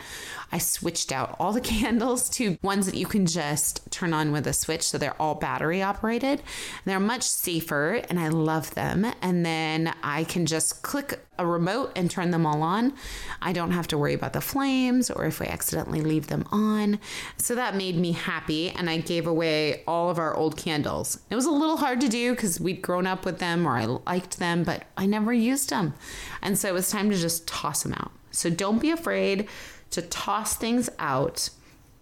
I 0.52 0.58
switched 0.58 1.12
out 1.12 1.36
all 1.40 1.54
the 1.54 1.62
candles 1.72 2.30
to 2.32 2.58
ones 2.62 2.86
that 2.86 2.96
you 2.96 3.06
can 3.06 3.26
just 3.26 3.90
turn 3.92 4.14
on 4.14 4.32
with 4.32 4.48
a 4.48 4.54
switch. 4.54 4.84
So 4.84 4.98
they're 4.98 5.20
all 5.22 5.36
battery 5.36 5.82
operated. 5.82 6.42
They're 6.86 7.00
much 7.00 7.24
safer 7.24 8.02
and 8.10 8.20
I 8.20 8.30
love 8.30 8.74
them. 8.76 9.06
And 9.22 9.46
then 9.46 9.94
I 10.04 10.24
can 10.26 10.46
just 10.46 10.82
click 10.82 11.20
a 11.42 11.46
remote 11.46 11.92
and 11.96 12.10
turn 12.10 12.32
them 12.32 12.46
all 12.46 12.62
on. 12.62 12.94
I 13.42 13.52
don't 13.54 13.72
have 13.72 13.88
to 13.88 13.98
worry 13.98 14.14
about 14.14 14.34
the 14.34 14.42
flames 14.42 15.10
or 15.10 15.26
if 15.26 15.40
we 15.40 15.48
accidentally 15.48 16.02
leave 16.02 16.28
them 16.28 16.46
on. 16.52 17.00
So 17.38 17.56
that 17.56 17.76
made 17.76 17.98
me 17.98 18.12
happy. 18.12 18.70
And 18.70 18.90
I 18.90 18.98
gave 18.98 19.28
away 19.28 19.84
all 19.88 20.10
of 20.10 20.20
our 20.20 20.36
old 20.36 20.56
candles. 20.58 21.20
It 21.30 21.36
was 21.36 21.46
a 21.46 21.52
little 21.52 21.78
hard 21.78 22.00
to 22.02 22.08
do 22.08 22.32
because 22.34 22.60
we'd 22.60 22.82
grown 22.82 23.08
up 23.08 23.26
with 23.26 23.40
them 23.40 23.68
or 23.68 23.78
I 23.78 23.86
liked 23.86 24.40
them, 24.40 24.64
but 24.64 24.84
I 24.98 25.06
never 25.06 25.34
used 25.34 25.70
them. 25.70 25.94
And 26.42 26.58
so 26.58 26.70
it 26.70 26.74
was 26.74 26.90
time 26.90 27.10
to 27.10 27.18
just 27.18 27.48
toss 27.48 27.84
them 27.84 27.94
out. 27.94 28.12
So 28.32 28.50
don't 28.50 28.82
be 28.82 28.92
afraid 28.92 29.48
to 29.92 30.02
toss 30.02 30.56
things 30.56 30.90
out. 31.00 31.50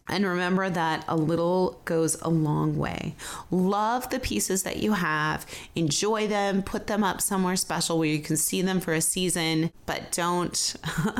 And 0.09 0.25
remember 0.25 0.69
that 0.69 1.05
a 1.07 1.15
little 1.15 1.79
goes 1.85 2.19
a 2.21 2.29
long 2.29 2.77
way. 2.77 3.15
Love 3.51 4.09
the 4.09 4.19
pieces 4.19 4.63
that 4.63 4.77
you 4.77 4.93
have, 4.93 5.45
enjoy 5.75 6.27
them, 6.27 6.63
put 6.63 6.87
them 6.87 7.03
up 7.03 7.21
somewhere 7.21 7.55
special 7.55 7.99
where 7.99 8.07
you 8.07 8.19
can 8.19 8.37
see 8.37 8.61
them 8.61 8.79
for 8.79 8.93
a 8.93 9.01
season, 9.01 9.71
but 9.85 10.11
don't 10.11 10.75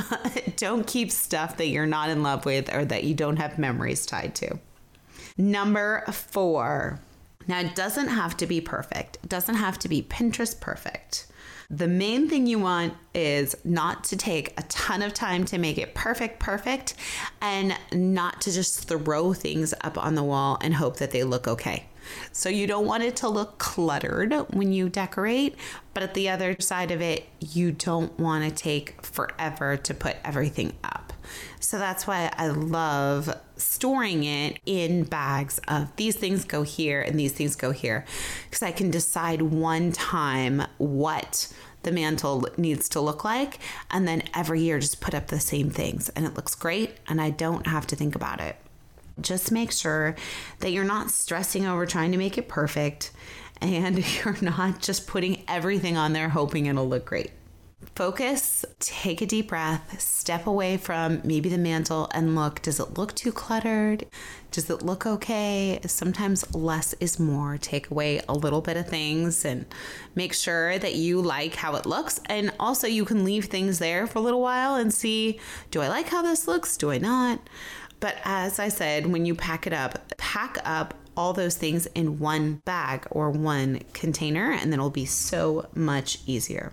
don't 0.56 0.88
keep 0.88 1.12
stuff 1.12 1.58
that 1.58 1.68
you're 1.68 1.86
not 1.86 2.10
in 2.10 2.24
love 2.24 2.46
with 2.46 2.74
or 2.74 2.86
that 2.86 3.04
you 3.04 3.14
don't 3.14 3.38
have 3.38 3.58
memories 3.58 4.06
tied 4.06 4.36
to. 4.36 4.60
Number 5.38 6.04
4. 6.12 7.00
Now 7.48 7.62
it 7.62 7.76
doesn't 7.76 8.10
have 8.10 8.36
to 8.38 8.46
be 8.46 8.62
perfect. 8.62 9.18
It 9.24 9.30
doesn't 9.30 9.56
have 9.56 9.80
to 9.80 9.90
be 9.90 10.02
Pinterest 10.02 10.60
perfect. 10.60 11.28
The 11.72 11.88
main 11.88 12.28
thing 12.28 12.48
you 12.48 12.58
want 12.58 12.96
is 13.14 13.56
not 13.64 14.04
to 14.06 14.18
take 14.18 14.60
a 14.60 14.64
ton 14.64 15.04
of 15.04 15.14
time 15.14 15.46
to 15.46 15.60
make 15.60 15.78
it 15.78 15.94
perfect, 15.94 16.40
perfect, 16.40 16.96
and 17.42 17.78
not 17.94 18.42
to 18.42 18.52
just 18.52 18.88
throw 18.88 19.34
things 19.34 19.76
up 19.82 19.96
on 19.96 20.16
the 20.16 20.24
wall 20.24 20.58
and 20.62 20.74
hope 20.74 20.98
that 20.98 21.12
they 21.12 21.24
look 21.24 21.48
okay. 21.48 21.86
So 22.32 22.50
you 22.50 22.66
don't 22.66 22.88
want 22.88 23.04
it 23.04 23.16
to 23.18 23.30
look 23.30 23.60
cluttered 23.60 24.34
when 24.52 24.74
you 24.74 24.90
decorate, 24.90 25.58
but 25.94 26.02
at 26.02 26.16
the 26.16 26.30
other 26.30 26.56
side 26.60 26.90
of 26.90 27.02
it, 27.02 27.28
you 27.40 27.72
don't 27.72 28.18
want 28.20 28.44
to 28.46 28.50
take 28.50 29.06
forever 29.06 29.78
to 29.78 29.94
put 29.94 30.16
everything 30.26 30.74
up. 30.84 31.14
So 31.60 31.78
that's 31.78 32.08
why 32.08 32.32
I 32.38 32.48
love 32.48 33.36
storing 33.58 34.24
it 34.24 34.60
in 34.66 35.04
bags 35.04 35.60
of 35.68 35.94
these 35.98 36.16
things 36.16 36.46
go 36.46 36.64
here 36.64 37.02
and 37.02 37.20
these 37.20 37.34
things 37.34 37.56
go 37.56 37.72
here 37.72 38.06
because 38.50 38.64
I 38.64 38.72
can 38.72 38.90
decide 38.90 39.42
one 39.42 39.92
time 39.92 40.64
what 40.78 41.52
the 41.84 41.92
mantle 41.92 42.48
needs 42.58 42.88
to 42.90 43.02
look 43.02 43.24
like 43.24 43.60
and 43.92 44.08
then 44.08 44.24
every 44.34 44.62
year 44.62 44.80
just 44.80 45.02
put 45.02 45.14
up 45.14 45.28
the 45.28 45.40
same 45.40 45.70
things 45.70 46.10
and 46.10 46.26
it 46.26 46.36
looks 46.36 46.56
great 46.56 46.98
and 47.08 47.22
I 47.22 47.30
don't 47.30 47.68
have 47.68 47.86
to 47.88 47.96
think 47.96 48.16
about 48.16 48.40
it. 48.40 48.56
Just 49.20 49.52
make 49.52 49.74
sure 49.74 50.16
that 50.60 50.72
you're 50.72 50.86
not 50.86 51.12
stressing 51.12 51.66
over 51.66 51.86
trying 51.86 52.14
to 52.14 52.18
make 52.18 52.38
it 52.38 52.48
perfect 52.48 53.12
and 53.60 54.04
you're 54.24 54.38
not 54.42 54.80
just 54.80 55.08
putting 55.08 55.44
everything 55.48 55.98
on 55.98 56.14
there 56.14 56.30
hoping 56.30 56.68
it'll 56.68 56.88
look 56.88 57.06
great 57.06 57.32
focus, 57.96 58.66
take 58.80 59.22
a 59.22 59.26
deep 59.26 59.50
breath, 59.50 60.00
step 60.02 60.48
away 60.48 60.78
from 60.78 61.22
maybe 61.24 61.50
the 61.50 61.58
mantle 61.58 62.10
and 62.14 62.36
look 62.36 62.62
does 62.62 62.80
it 62.80 62.98
look 62.98 63.14
too 63.16 63.32
cluttered? 63.32 64.06
Does 64.52 64.70
it 64.70 64.82
look 64.82 65.06
okay? 65.06 65.80
Sometimes 65.86 66.54
less 66.56 66.94
is 67.00 67.20
more. 67.20 67.58
Take 67.58 67.92
away 67.92 68.22
a 68.28 68.34
little 68.34 68.62
bit 68.62 68.78
of 68.78 68.88
things 68.88 69.46
and 69.46 69.66
make 70.16 70.34
sure 70.34 70.80
that 70.80 70.96
you 70.96 71.22
like 71.22 71.56
how 71.56 71.76
it 71.76 71.86
looks. 71.86 72.20
And 72.26 72.52
also, 72.60 72.88
you 72.88 73.06
can 73.06 73.24
leave 73.24 73.46
things 73.46 73.80
there 73.80 74.08
for 74.08 74.20
a 74.20 74.22
little 74.22 74.42
while 74.42 74.76
and 74.76 74.94
see 74.94 75.40
do 75.72 75.82
I 75.82 75.88
like 75.88 76.08
how 76.08 76.22
this 76.22 76.48
looks? 76.48 76.78
Do 76.78 76.92
I 76.92 76.98
not? 76.98 77.40
But 78.00 78.16
as 78.24 78.60
I 78.60 78.70
said, 78.70 79.08
when 79.08 79.26
you 79.26 79.36
pack 79.36 79.68
it 79.68 79.74
up, 79.74 80.16
pack 80.18 80.58
up 80.64 80.94
all 81.18 81.34
those 81.34 81.58
things 81.58 81.86
in 81.88 82.18
one 82.20 82.62
bag 82.64 83.06
or 83.12 83.30
one 83.30 83.82
container, 83.94 84.52
and 84.54 84.72
then 84.72 84.80
it'll 84.80 84.90
be 84.90 85.06
so 85.06 85.68
much 85.76 86.20
easier. 86.26 86.72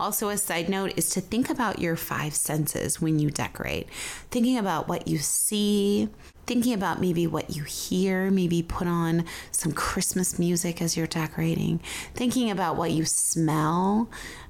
Also, 0.00 0.30
a 0.30 0.38
side 0.38 0.70
note 0.70 0.94
is 0.96 1.10
to 1.10 1.20
think 1.20 1.50
about 1.50 1.78
your 1.78 1.94
five 1.94 2.34
senses 2.34 3.02
when 3.02 3.18
you 3.18 3.30
decorate. 3.30 3.86
Thinking 4.30 4.56
about 4.56 4.88
what 4.88 5.06
you 5.06 5.18
see, 5.18 6.08
thinking 6.46 6.72
about 6.72 7.02
maybe 7.02 7.26
what 7.26 7.54
you 7.54 7.64
hear, 7.64 8.30
maybe 8.30 8.62
put 8.62 8.86
on 8.88 9.26
some 9.50 9.72
Christmas 9.72 10.38
music 10.38 10.80
as 10.80 10.96
you're 10.96 11.06
decorating, 11.06 11.80
thinking 12.14 12.50
about 12.50 12.76
what 12.76 12.92
you 12.92 13.04
smell. 13.04 14.08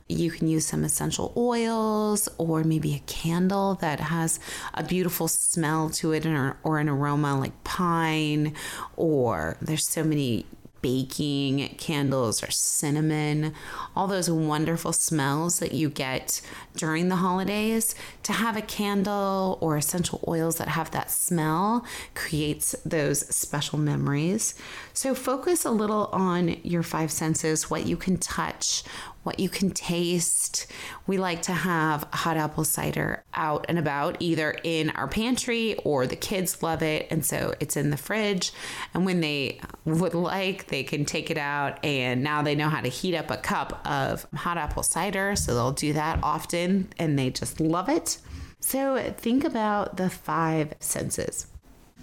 You 0.08 0.30
can 0.30 0.46
use 0.46 0.66
some 0.66 0.84
essential 0.84 1.32
oils 1.36 2.28
or 2.38 2.62
maybe 2.62 2.94
a 2.94 3.00
candle 3.00 3.74
that 3.76 3.98
has 3.98 4.38
a 4.74 4.84
beautiful 4.84 5.26
smell 5.26 5.90
to 5.90 6.12
it 6.12 6.26
or, 6.26 6.58
or 6.62 6.78
an 6.78 6.88
aroma 6.88 7.36
like 7.36 7.64
pine, 7.64 8.54
or 8.94 9.56
there's 9.60 9.86
so 9.86 10.04
many 10.04 10.46
baking 10.82 11.68
candles 11.76 12.42
or 12.42 12.50
cinnamon, 12.50 13.54
all 13.94 14.06
those 14.06 14.30
wonderful 14.30 14.92
smells 14.92 15.58
that 15.58 15.72
you 15.72 15.88
get 15.88 16.40
during 16.76 17.08
the 17.08 17.16
holidays. 17.16 17.94
To 18.24 18.32
have 18.32 18.56
a 18.56 18.62
candle 18.62 19.58
or 19.60 19.76
essential 19.76 20.22
oils 20.26 20.56
that 20.56 20.68
have 20.68 20.90
that 20.92 21.10
smell 21.10 21.84
creates 22.14 22.74
those 22.84 23.26
special 23.34 23.78
memories. 23.78 24.54
So 24.92 25.14
focus 25.14 25.64
a 25.64 25.70
little 25.70 26.06
on 26.12 26.56
your 26.62 26.82
five 26.82 27.10
senses, 27.10 27.70
what 27.70 27.86
you 27.86 27.96
can 27.96 28.16
touch, 28.16 28.82
what 29.22 29.38
you 29.38 29.48
can 29.48 29.70
taste. 29.70 30.66
We 31.06 31.18
like 31.18 31.42
to 31.42 31.52
have 31.52 32.06
hot 32.12 32.36
apple 32.36 32.64
cider 32.64 33.22
out 33.34 33.66
and 33.68 33.78
about, 33.78 34.16
either 34.20 34.56
in 34.64 34.90
our 34.90 35.08
pantry 35.08 35.76
or 35.84 36.06
the 36.06 36.16
kids 36.16 36.62
love 36.62 36.82
it. 36.82 37.06
And 37.10 37.24
so 37.24 37.54
it's 37.60 37.76
in 37.76 37.90
the 37.90 37.96
fridge. 37.96 38.52
And 38.94 39.04
when 39.04 39.20
they 39.20 39.60
would 39.84 40.14
like, 40.14 40.68
they 40.68 40.82
can 40.82 41.04
take 41.04 41.30
it 41.30 41.38
out. 41.38 41.84
And 41.84 42.22
now 42.22 42.42
they 42.42 42.54
know 42.54 42.68
how 42.68 42.80
to 42.80 42.88
heat 42.88 43.14
up 43.14 43.30
a 43.30 43.36
cup 43.36 43.86
of 43.86 44.26
hot 44.34 44.56
apple 44.56 44.82
cider. 44.82 45.36
So 45.36 45.54
they'll 45.54 45.72
do 45.72 45.92
that 45.92 46.20
often 46.22 46.88
and 46.98 47.18
they 47.18 47.30
just 47.30 47.60
love 47.60 47.88
it. 47.88 48.18
So 48.60 49.12
think 49.16 49.44
about 49.44 49.96
the 49.96 50.10
five 50.10 50.74
senses. 50.80 51.46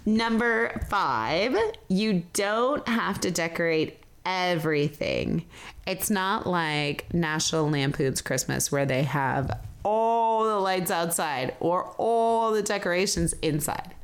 Number 0.06 0.80
five, 0.88 1.56
you 1.88 2.24
don't 2.32 2.86
have 2.88 3.20
to 3.20 3.30
decorate 3.30 4.00
everything. 4.28 5.46
It's 5.86 6.10
not 6.10 6.46
like 6.46 7.12
National 7.14 7.70
Lampoon's 7.70 8.20
Christmas 8.20 8.70
where 8.70 8.84
they 8.84 9.02
have 9.04 9.58
all 9.84 10.44
the 10.44 10.58
lights 10.58 10.90
outside 10.90 11.54
or 11.60 11.94
all 11.96 12.52
the 12.52 12.62
decorations 12.62 13.32
inside. 13.40 13.94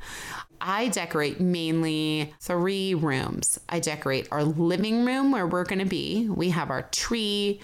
I 0.59 0.87
decorate 0.87 1.39
mainly 1.39 2.33
three 2.39 2.95
rooms. 2.95 3.59
I 3.69 3.79
decorate 3.79 4.27
our 4.31 4.43
living 4.43 5.05
room 5.05 5.31
where 5.31 5.45
we're 5.45 5.63
going 5.63 5.79
to 5.79 5.85
be. 5.85 6.27
We 6.27 6.49
have 6.49 6.71
our 6.71 6.81
tree, 6.83 7.61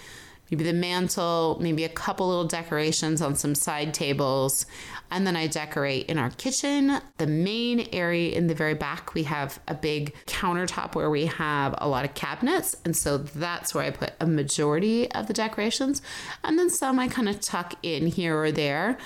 maybe 0.51 0.65
the 0.65 0.73
mantle, 0.73 1.57
maybe 1.61 1.85
a 1.85 1.89
couple 1.89 2.27
little 2.27 2.45
decorations 2.45 3.21
on 3.21 3.35
some 3.35 3.55
side 3.55 3.93
tables. 3.93 4.65
And 5.09 5.25
then 5.25 5.35
I 5.35 5.47
decorate 5.47 6.07
in 6.07 6.17
our 6.17 6.29
kitchen. 6.31 6.99
The 7.17 7.27
main 7.27 7.87
area 7.93 8.35
in 8.35 8.47
the 8.47 8.53
very 8.53 8.73
back, 8.73 9.13
we 9.13 9.23
have 9.23 9.59
a 9.67 9.73
big 9.73 10.13
countertop 10.27 10.93
where 10.93 11.09
we 11.09 11.25
have 11.27 11.73
a 11.77 11.87
lot 11.87 12.05
of 12.05 12.13
cabinets. 12.13 12.75
And 12.83 12.95
so 12.95 13.17
that's 13.17 13.73
where 13.73 13.85
I 13.85 13.91
put 13.91 14.13
a 14.19 14.27
majority 14.27 15.09
of 15.11 15.27
the 15.27 15.33
decorations. 15.33 16.01
And 16.43 16.59
then 16.59 16.69
some 16.69 16.99
I 16.99 17.07
kind 17.07 17.29
of 17.29 17.39
tuck 17.39 17.73
in 17.81 18.07
here 18.07 18.37
or 18.37 18.51
there. 18.51 18.97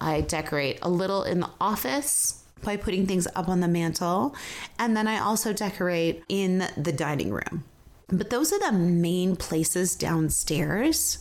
I 0.00 0.22
decorate 0.22 0.78
a 0.80 0.88
little 0.88 1.22
in 1.22 1.40
the 1.40 1.50
office 1.60 2.44
by 2.62 2.76
putting 2.76 3.06
things 3.06 3.26
up 3.34 3.48
on 3.48 3.60
the 3.60 3.68
mantle. 3.68 4.34
And 4.78 4.96
then 4.96 5.06
I 5.06 5.18
also 5.18 5.52
decorate 5.52 6.24
in 6.28 6.66
the 6.76 6.92
dining 6.92 7.30
room. 7.30 7.64
But 8.08 8.30
those 8.30 8.52
are 8.52 8.58
the 8.58 8.72
main 8.72 9.36
places 9.36 9.94
downstairs. 9.94 11.18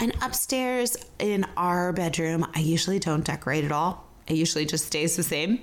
And 0.00 0.12
upstairs 0.20 0.96
in 1.18 1.46
our 1.56 1.92
bedroom, 1.92 2.46
I 2.54 2.58
usually 2.58 2.98
don't 2.98 3.24
decorate 3.24 3.64
at 3.64 3.70
all. 3.70 4.03
It 4.26 4.36
usually 4.36 4.64
just 4.64 4.86
stays 4.86 5.16
the 5.16 5.22
same. 5.22 5.60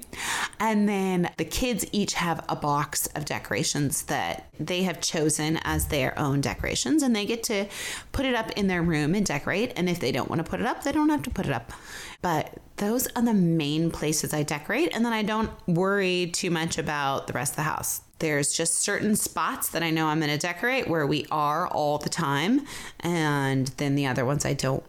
And 0.60 0.88
then 0.88 1.32
the 1.38 1.46
kids 1.46 1.86
each 1.92 2.14
have 2.14 2.46
a 2.48 2.56
box 2.56 3.08
of 3.16 3.26
decorations 3.26 4.04
that 4.04 4.48
they 4.60 4.84
have 4.84 5.02
chosen 5.02 5.58
as 5.64 5.88
their 5.88 6.18
own 6.18 6.42
decorations, 6.42 7.02
and 7.02 7.16
they 7.16 7.26
get 7.26 7.44
to 7.44 7.66
put 8.12 8.26
it 8.26 8.36
up 8.36 8.52
in 8.52 8.68
their 8.68 8.84
room 8.84 9.16
and 9.16 9.26
decorate. 9.26 9.74
And 9.76 9.90
if 9.90 10.00
they 10.00 10.12
don't 10.12 10.30
want 10.30 10.46
to 10.46 10.50
put 10.50 10.60
it 10.60 10.68
up, 10.68 10.84
they 10.84 10.92
don't 10.92 11.10
have 11.10 11.24
to 11.24 11.32
put 11.32 11.48
it 11.48 11.52
up. 11.52 11.74
But 12.22 12.60
those 12.78 13.08
are 13.16 13.24
the 13.24 13.34
main 13.34 13.90
places 13.90 14.34
I 14.34 14.44
decorate, 14.44 14.90
and 14.94 15.04
then 15.04 15.14
I 15.14 15.24
don't 15.24 15.52
worry 15.68 16.30
too 16.32 16.52
much 16.52 16.78
about 16.78 17.28
the 17.28 17.34
rest 17.34 17.54
of 17.54 17.58
the 17.58 17.64
house. 17.64 18.02
There's 18.20 18.54
just 18.54 18.82
certain 18.82 19.16
spots 19.16 19.70
that 19.70 19.82
I 19.82 19.90
know 19.90 20.08
I'm 20.08 20.20
going 20.20 20.30
to 20.30 20.38
decorate 20.38 20.88
where 20.88 21.08
we 21.08 21.26
are 21.32 21.68
all 21.68 21.98
the 21.98 22.10
time, 22.10 22.68
and 23.00 23.68
then 23.78 23.96
the 23.96 24.06
other 24.06 24.26
ones 24.26 24.46
I 24.46 24.54
don't 24.54 24.84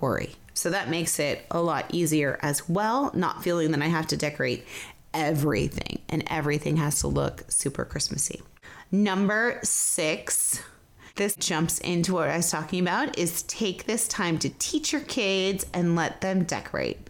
worry. 0.00 0.36
So 0.58 0.70
that 0.70 0.90
makes 0.90 1.20
it 1.20 1.46
a 1.52 1.62
lot 1.62 1.86
easier 1.92 2.36
as 2.42 2.68
well, 2.68 3.12
not 3.14 3.44
feeling 3.44 3.70
that 3.70 3.80
I 3.80 3.86
have 3.86 4.08
to 4.08 4.16
decorate 4.16 4.66
everything 5.14 6.02
and 6.08 6.24
everything 6.26 6.78
has 6.78 6.98
to 7.00 7.06
look 7.06 7.44
super 7.46 7.84
Christmassy. 7.84 8.42
Number 8.90 9.60
six, 9.62 10.60
this 11.14 11.36
jumps 11.36 11.78
into 11.78 12.14
what 12.14 12.28
I 12.28 12.38
was 12.38 12.50
talking 12.50 12.80
about, 12.80 13.16
is 13.16 13.44
take 13.44 13.84
this 13.84 14.08
time 14.08 14.36
to 14.40 14.48
teach 14.58 14.92
your 14.92 15.02
kids 15.02 15.64
and 15.72 15.94
let 15.94 16.22
them 16.22 16.42
decorate. 16.42 17.08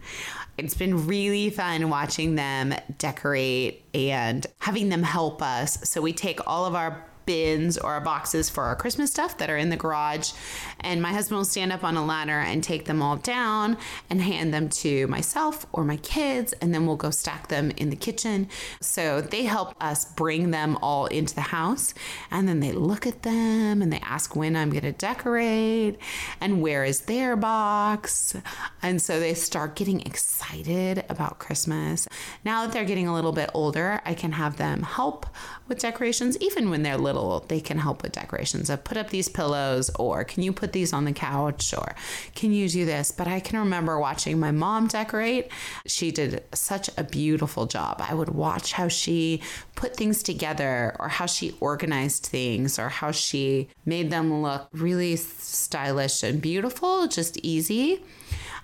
It's 0.59 0.75
been 0.75 1.07
really 1.07 1.49
fun 1.49 1.89
watching 1.89 2.35
them 2.35 2.75
decorate 2.99 3.83
and 3.95 4.45
having 4.59 4.89
them 4.89 5.01
help 5.01 5.41
us. 5.41 5.89
So 5.89 6.01
we 6.01 6.13
take 6.13 6.39
all 6.45 6.65
of 6.65 6.75
our 6.75 7.03
bins 7.29 7.77
or 7.77 7.99
boxes 7.99 8.49
for 8.49 8.63
our 8.63 8.75
Christmas 8.75 9.11
stuff 9.11 9.37
that 9.37 9.51
are 9.51 9.57
in 9.57 9.69
the 9.69 9.77
garage. 9.77 10.31
And 10.79 10.99
my 10.99 11.13
husband 11.13 11.37
will 11.37 11.45
stand 11.45 11.71
up 11.71 11.83
on 11.83 11.95
a 11.95 12.03
ladder 12.03 12.39
and 12.39 12.63
take 12.63 12.85
them 12.85 13.03
all 13.03 13.17
down 13.17 13.77
and 14.09 14.19
hand 14.19 14.51
them 14.51 14.67
to 14.69 15.05
myself 15.05 15.67
or 15.71 15.83
my 15.83 15.97
kids. 15.97 16.53
And 16.53 16.73
then 16.73 16.87
we'll 16.87 16.95
go 16.95 17.11
stack 17.11 17.49
them 17.49 17.69
in 17.77 17.91
the 17.91 17.95
kitchen. 17.95 18.49
So 18.81 19.21
they 19.21 19.43
help 19.43 19.75
us 19.79 20.05
bring 20.05 20.49
them 20.49 20.75
all 20.81 21.05
into 21.05 21.35
the 21.35 21.41
house. 21.41 21.93
And 22.31 22.47
then 22.47 22.61
they 22.61 22.71
look 22.71 23.05
at 23.05 23.21
them 23.21 23.83
and 23.83 23.93
they 23.93 23.99
ask 23.99 24.35
when 24.35 24.55
I'm 24.55 24.71
going 24.71 24.81
to 24.81 24.91
decorate 24.91 25.99
and 26.41 26.63
where 26.63 26.83
is 26.83 27.01
their 27.01 27.35
box. 27.35 28.35
And 28.81 28.99
so 28.99 29.19
they 29.19 29.35
start 29.35 29.75
getting 29.75 30.01
excited 30.01 31.05
about 31.09 31.37
Christmas. 31.37 32.07
Now 32.43 32.63
that 32.63 32.73
they're 32.73 32.85
getting 32.85 33.07
a 33.07 33.13
little 33.13 33.33
bit 33.33 33.51
older, 33.53 34.01
I 34.03 34.15
can 34.15 34.31
have 34.31 34.57
them 34.57 34.81
help 34.81 35.27
with 35.67 35.77
decorations, 35.77 36.35
even 36.37 36.71
when 36.71 36.81
they're 36.81 36.97
little 36.97 37.18
little, 37.21 37.45
they 37.47 37.59
can 37.59 37.77
help 37.77 38.03
with 38.03 38.11
decorations 38.11 38.69
of 38.69 38.83
put 38.83 38.97
up 38.97 39.09
these 39.09 39.29
pillows 39.29 39.89
or 39.95 40.23
can 40.23 40.43
you 40.43 40.51
put 40.51 40.73
these 40.73 40.93
on 40.93 41.05
the 41.05 41.11
couch 41.11 41.73
or 41.73 41.95
can 42.35 42.51
you 42.51 42.67
do 42.69 42.85
this? 42.85 43.11
But 43.11 43.27
I 43.27 43.39
can 43.39 43.59
remember 43.59 43.99
watching 43.99 44.39
my 44.39 44.51
mom 44.51 44.87
decorate. 44.87 45.51
She 45.85 46.11
did 46.11 46.43
such 46.53 46.89
a 46.97 47.03
beautiful 47.03 47.65
job. 47.65 47.97
I 47.99 48.13
would 48.13 48.29
watch 48.29 48.73
how 48.73 48.87
she 48.87 49.41
put 49.75 49.95
things 49.95 50.23
together 50.23 50.95
or 50.99 51.07
how 51.07 51.25
she 51.25 51.55
organized 51.59 52.25
things 52.25 52.77
or 52.79 52.89
how 52.89 53.11
she 53.11 53.69
made 53.85 54.09
them 54.09 54.41
look 54.41 54.67
really 54.73 55.15
stylish 55.15 56.23
and 56.23 56.41
beautiful, 56.41 57.07
just 57.07 57.37
easy. 57.43 58.01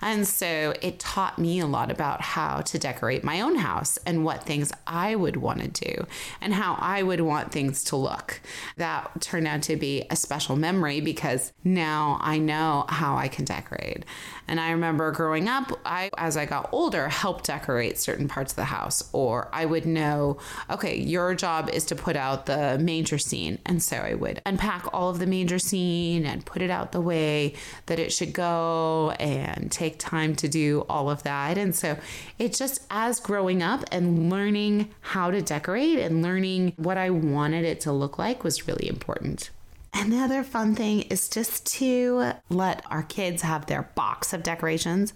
And 0.01 0.27
so 0.27 0.73
it 0.81 0.99
taught 0.99 1.39
me 1.39 1.59
a 1.59 1.65
lot 1.65 1.91
about 1.91 2.21
how 2.21 2.61
to 2.61 2.79
decorate 2.79 3.23
my 3.23 3.41
own 3.41 3.55
house 3.55 3.97
and 4.05 4.23
what 4.23 4.43
things 4.43 4.71
I 4.87 5.15
would 5.15 5.37
want 5.37 5.61
to 5.61 5.67
do 5.67 6.05
and 6.41 6.53
how 6.53 6.77
I 6.79 7.03
would 7.03 7.21
want 7.21 7.51
things 7.51 7.83
to 7.85 7.95
look. 7.95 8.41
That 8.77 9.21
turned 9.21 9.47
out 9.47 9.61
to 9.63 9.75
be 9.75 10.05
a 10.09 10.15
special 10.15 10.55
memory 10.55 11.01
because 11.01 11.53
now 11.63 12.17
I 12.21 12.37
know 12.37 12.85
how 12.89 13.15
I 13.15 13.27
can 13.27 13.45
decorate. 13.45 14.05
And 14.47 14.59
I 14.59 14.71
remember 14.71 15.11
growing 15.11 15.47
up, 15.47 15.71
I, 15.85 16.11
as 16.17 16.37
I 16.37 16.45
got 16.45 16.69
older, 16.71 17.09
helped 17.09 17.45
decorate 17.45 17.97
certain 17.97 18.27
parts 18.27 18.51
of 18.51 18.57
the 18.57 18.65
house, 18.65 19.09
or 19.11 19.49
I 19.51 19.65
would 19.65 19.85
know, 19.85 20.37
okay, 20.69 20.97
your 20.97 21.33
job 21.33 21.69
is 21.69 21.85
to 21.85 21.95
put 21.95 22.15
out 22.15 22.45
the 22.45 22.77
manger 22.79 23.17
scene. 23.17 23.59
And 23.65 23.81
so 23.81 23.97
I 23.97 24.13
would 24.13 24.41
unpack 24.45 24.87
all 24.93 25.09
of 25.09 25.19
the 25.19 25.25
manger 25.25 25.59
scene 25.59 26.25
and 26.25 26.45
put 26.45 26.61
it 26.61 26.69
out 26.69 26.91
the 26.91 27.01
way 27.01 27.53
that 27.87 27.99
it 27.99 28.11
should 28.11 28.33
go 28.33 29.11
and 29.19 29.71
take 29.71 29.84
time 29.89 30.35
to 30.35 30.47
do 30.47 30.85
all 30.89 31.09
of 31.09 31.23
that. 31.23 31.57
And 31.57 31.75
so 31.75 31.97
it 32.39 32.53
just, 32.53 32.85
as 32.89 33.19
growing 33.19 33.63
up 33.63 33.83
and 33.91 34.29
learning 34.29 34.89
how 35.01 35.31
to 35.31 35.41
decorate 35.41 35.99
and 35.99 36.21
learning 36.21 36.73
what 36.77 36.97
I 36.97 37.09
wanted 37.09 37.65
it 37.65 37.79
to 37.81 37.91
look 37.91 38.17
like 38.17 38.43
was 38.43 38.67
really 38.67 38.87
important. 38.87 39.49
Another 39.97 40.43
fun 40.43 40.75
thing 40.75 41.03
is 41.03 41.29
just 41.29 41.65
to 41.77 42.33
let 42.49 42.83
our 42.91 43.03
kids 43.03 43.41
have 43.43 43.65
their 43.67 43.83
box 43.95 44.33
of 44.33 44.43
decorations 44.43 45.13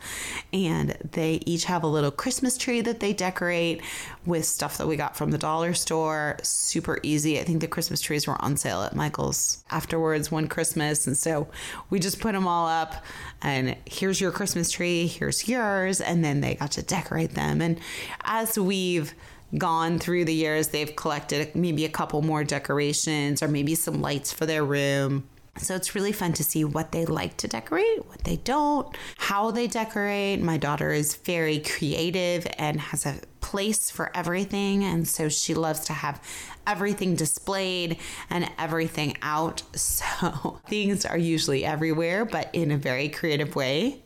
and 0.54 0.98
they 1.12 1.42
each 1.46 1.66
have 1.66 1.84
a 1.84 1.88
little 1.88 2.12
Christmas 2.12 2.58
tree 2.58 2.80
that 2.80 3.02
they 3.02 3.12
decorate 3.12 3.82
with 4.26 4.46
stuff 4.46 4.78
that 4.78 4.88
we 4.88 4.96
got 4.96 5.18
from 5.18 5.32
the 5.32 5.38
dollar 5.38 5.74
store. 5.74 6.38
Super 6.44 6.98
easy. 7.04 7.42
I 7.42 7.44
think 7.44 7.60
the 7.60 7.68
Christmas 7.68 8.00
trees 8.00 8.26
were 8.26 8.42
on 8.42 8.56
sale 8.56 8.82
at 8.82 8.96
Michael's 8.96 9.66
afterwards 9.70 10.32
one 10.32 10.48
Christmas. 10.48 11.08
And 11.08 11.18
so 11.18 11.50
we 11.90 12.00
just 12.00 12.22
put 12.22 12.32
them 12.32 12.48
all 12.48 12.66
up 12.66 13.04
and 13.42 13.76
here's 13.84 14.22
your 14.22 14.32
Christmas 14.32 14.72
tree, 14.72 15.08
here's 15.08 15.46
yours. 15.46 16.00
And 16.00 16.24
then 16.24 16.40
they 16.40 16.56
got 16.56 16.72
to 16.72 16.82
decorate 16.82 17.32
them. 17.32 17.62
And 17.62 17.82
as 18.24 18.58
we've 18.58 19.14
gone 19.58 20.00
through 20.00 20.26
the 20.26 20.34
years, 20.34 20.70
they've 20.70 20.96
collected 20.96 21.56
maybe 21.56 21.86
a 21.86 21.90
couple 21.90 22.22
more 22.22 22.44
decorations 22.44 23.42
or 23.42 23.48
maybe 23.48 23.76
some 23.76 24.02
lights 24.02 24.32
for 24.32 24.46
their 24.46 24.64
room. 24.64 25.28
So 25.58 25.76
it's 25.76 25.94
really 25.94 26.14
fun 26.14 26.34
to 26.34 26.44
see 26.44 26.64
what 26.64 26.92
they 26.92 27.06
like 27.06 27.36
to 27.38 27.48
decorate, 27.48 28.06
what 28.08 28.24
they 28.24 28.38
don't, 28.38 28.96
how 29.18 29.52
they 29.52 29.68
decorate. 29.68 30.42
My 30.42 30.58
daughter 30.58 30.92
is 30.92 31.16
very 31.16 31.60
creative 31.60 32.48
and 32.58 32.80
has 32.80 33.06
a 33.06 33.20
place 33.42 33.90
for 33.90 34.16
everything. 34.16 34.84
And 34.84 35.08
so 35.08 35.28
she 35.28 35.54
loves 35.54 35.82
to 35.86 35.94
have 35.94 36.22
everything 36.70 37.16
displayed 37.16 37.98
and 38.30 38.50
everything 38.58 39.18
out. 39.22 39.64
So 40.00 40.60
things 40.68 41.06
are 41.06 41.18
usually 41.18 41.66
everywhere, 41.66 42.24
but 42.24 42.50
in 42.54 42.72
a 42.72 42.78
very 42.78 43.10
creative 43.10 43.56
way. 43.56 44.02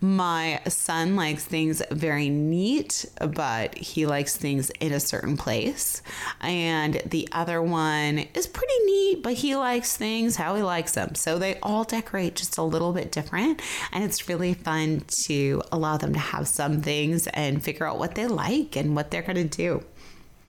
My 0.00 0.60
son 0.68 1.16
likes 1.16 1.44
things 1.44 1.82
very 1.90 2.28
neat, 2.28 3.06
but 3.18 3.76
he 3.76 4.06
likes 4.06 4.36
things 4.36 4.70
in 4.80 4.92
a 4.92 5.00
certain 5.00 5.36
place. 5.36 6.02
And 6.40 7.00
the 7.06 7.28
other 7.32 7.62
one 7.62 8.26
is 8.34 8.46
pretty 8.46 8.78
neat, 8.84 9.22
but 9.22 9.34
he 9.34 9.56
likes 9.56 9.96
things 9.96 10.36
how 10.36 10.54
he 10.56 10.62
likes 10.62 10.92
them. 10.92 11.14
So 11.14 11.38
they 11.38 11.58
all 11.62 11.84
decorate 11.84 12.36
just 12.36 12.58
a 12.58 12.62
little 12.62 12.92
bit 12.92 13.12
different. 13.12 13.62
And 13.92 14.04
it's 14.04 14.28
really 14.28 14.54
fun 14.54 15.04
to 15.24 15.62
allow 15.72 15.96
them 15.96 16.12
to 16.12 16.18
have 16.18 16.48
some 16.48 16.82
things 16.82 17.26
and 17.28 17.62
figure 17.62 17.86
out 17.86 17.98
what 17.98 18.14
they 18.14 18.26
like 18.26 18.76
and 18.76 18.94
what 18.94 19.10
they're 19.10 19.22
going 19.22 19.48
to 19.48 19.56
do. 19.56 19.84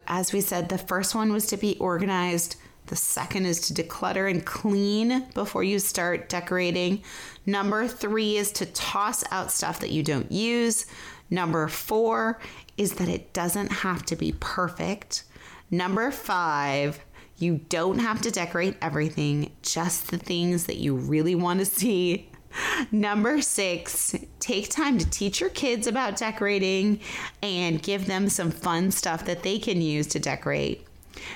As 0.07 0.33
we 0.33 0.41
said, 0.41 0.69
the 0.69 0.77
first 0.77 1.15
one 1.15 1.33
was 1.33 1.45
to 1.47 1.57
be 1.57 1.77
organized. 1.79 2.55
The 2.87 2.95
second 2.95 3.47
is 3.47 3.59
to 3.61 3.73
declutter 3.73 4.29
and 4.29 4.45
clean 4.45 5.25
before 5.33 5.63
you 5.63 5.79
start 5.79 6.29
decorating. 6.29 7.03
Number 7.45 7.87
three 7.87 8.37
is 8.37 8.51
to 8.53 8.65
toss 8.67 9.23
out 9.31 9.51
stuff 9.51 9.79
that 9.79 9.91
you 9.91 10.03
don't 10.03 10.31
use. 10.31 10.85
Number 11.29 11.67
four 11.67 12.39
is 12.77 12.93
that 12.93 13.09
it 13.09 13.33
doesn't 13.33 13.71
have 13.71 14.05
to 14.05 14.15
be 14.15 14.35
perfect. 14.39 15.23
Number 15.71 16.11
five, 16.11 17.03
you 17.37 17.57
don't 17.69 17.99
have 17.99 18.21
to 18.21 18.31
decorate 18.31 18.77
everything, 18.81 19.51
just 19.63 20.11
the 20.11 20.17
things 20.17 20.65
that 20.65 20.77
you 20.77 20.95
really 20.95 21.35
want 21.35 21.59
to 21.59 21.65
see. 21.65 22.29
Number 22.91 23.41
six, 23.41 24.15
take 24.39 24.69
time 24.69 24.97
to 24.97 25.09
teach 25.09 25.41
your 25.41 25.49
kids 25.49 25.87
about 25.87 26.17
decorating 26.17 26.99
and 27.41 27.81
give 27.81 28.05
them 28.05 28.29
some 28.29 28.51
fun 28.51 28.91
stuff 28.91 29.25
that 29.25 29.43
they 29.43 29.59
can 29.59 29.81
use 29.81 30.07
to 30.07 30.19
decorate. 30.19 30.85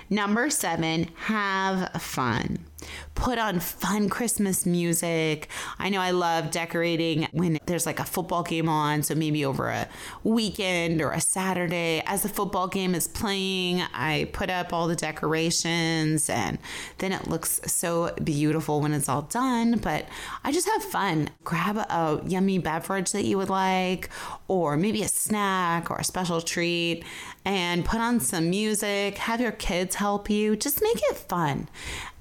Number 0.10 0.49
seven, 0.49 1.10
have 1.15 2.01
fun. 2.01 2.60
Put 3.15 3.38
on 3.38 3.60
fun 3.60 4.10
Christmas 4.10 4.65
music. 4.65 5.50
I 5.78 5.89
know 5.89 6.02
I 6.02 6.12
love 6.12 6.52
decorating 6.52 7.28
when 7.32 7.60
there's 7.65 7.86
like 7.86 8.00
a 8.00 8.06
football 8.06 8.44
game 8.44 8.70
on, 8.70 9.04
so 9.04 9.15
maybe 9.15 9.46
over 9.46 9.70
a 9.70 9.88
weekend 10.24 11.02
or 11.02 11.12
a 11.12 11.22
Saturday 11.22 12.02
as 12.06 12.24
the 12.24 12.30
football 12.30 12.68
game 12.68 12.96
is 12.96 13.08
playing, 13.08 13.82
I 13.94 14.30
put 14.34 14.50
up 14.50 14.74
all 14.74 14.88
the 14.88 14.96
decorations 14.96 16.30
and 16.30 16.58
then 17.00 17.12
it 17.12 17.28
looks 17.28 17.60
so 17.65 18.13
beautiful 18.24 18.82
when 18.82 18.94
it's 18.94 19.10
all 19.10 19.24
done, 19.24 19.80
but 19.80 20.06
I 20.44 20.52
just 20.52 20.68
have 20.68 20.84
fun. 20.84 21.30
Grab 21.44 21.78
a 21.78 22.22
yummy 22.26 22.58
beverage 22.58 23.12
that 23.12 23.26
you 23.26 23.38
would 23.38 23.50
like 23.50 24.10
or 24.48 24.78
maybe 24.78 25.04
a 25.04 25.08
snack 25.08 25.92
or 25.92 25.98
a 25.98 26.04
special 26.04 26.42
treat 26.42 27.04
and 27.46 27.86
put 27.86 28.00
on 28.00 28.20
some 28.20 28.50
music, 28.50 29.18
have 29.18 29.42
your 29.42 29.52
kids 29.52 29.96
help 29.96 30.30
you, 30.30 30.56
just 30.56 30.82
make 30.82 30.98
it 31.10 31.18
fun. 31.18 31.70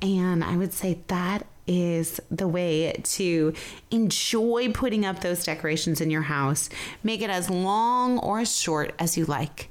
And 0.01 0.45
I 0.45 0.57
would 0.57 0.73
say 0.73 1.01
that 1.09 1.47
is 1.67 2.21
the 2.31 2.49
way 2.49 2.99
to 3.05 3.53
enjoy 3.91 4.73
putting 4.73 5.05
up 5.05 5.21
those 5.21 5.45
decorations 5.45 6.01
in 6.01 6.11
your 6.11 6.23
house. 6.23 6.71
Make 7.03 7.21
it 7.21 7.31
as 7.31 7.51
long 7.51 8.19
or 8.19 8.41
as 8.41 8.57
short 8.57 8.95
as 8.99 9.17
you 9.17 9.27
like. 9.27 9.71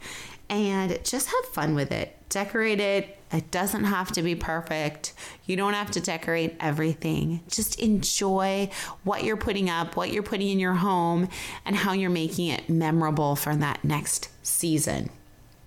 And 0.50 1.04
just 1.04 1.28
have 1.28 1.46
fun 1.54 1.76
with 1.76 1.92
it. 1.92 2.16
Decorate 2.30 2.80
it. 2.80 3.18
It 3.32 3.52
doesn't 3.52 3.86
have 3.86 4.12
to 4.14 4.22
be 4.22 4.36
perfect. 4.36 5.14
You 5.46 5.58
don't 5.58 5.74
have 5.74 5.92
to 5.92 6.00
decorate 6.00 6.56
everything. 6.60 7.42
Just 7.50 7.80
enjoy 7.80 8.70
what 9.04 9.24
you're 9.24 9.36
putting 9.36 9.70
up, 9.70 9.98
what 9.98 10.14
you're 10.14 10.24
putting 10.24 10.48
in 10.48 10.60
your 10.60 10.76
home, 10.76 11.28
and 11.66 11.76
how 11.76 11.92
you're 11.92 12.10
making 12.10 12.48
it 12.48 12.70
memorable 12.70 13.36
for 13.36 13.56
that 13.56 13.84
next 13.84 14.30
season. 14.46 15.10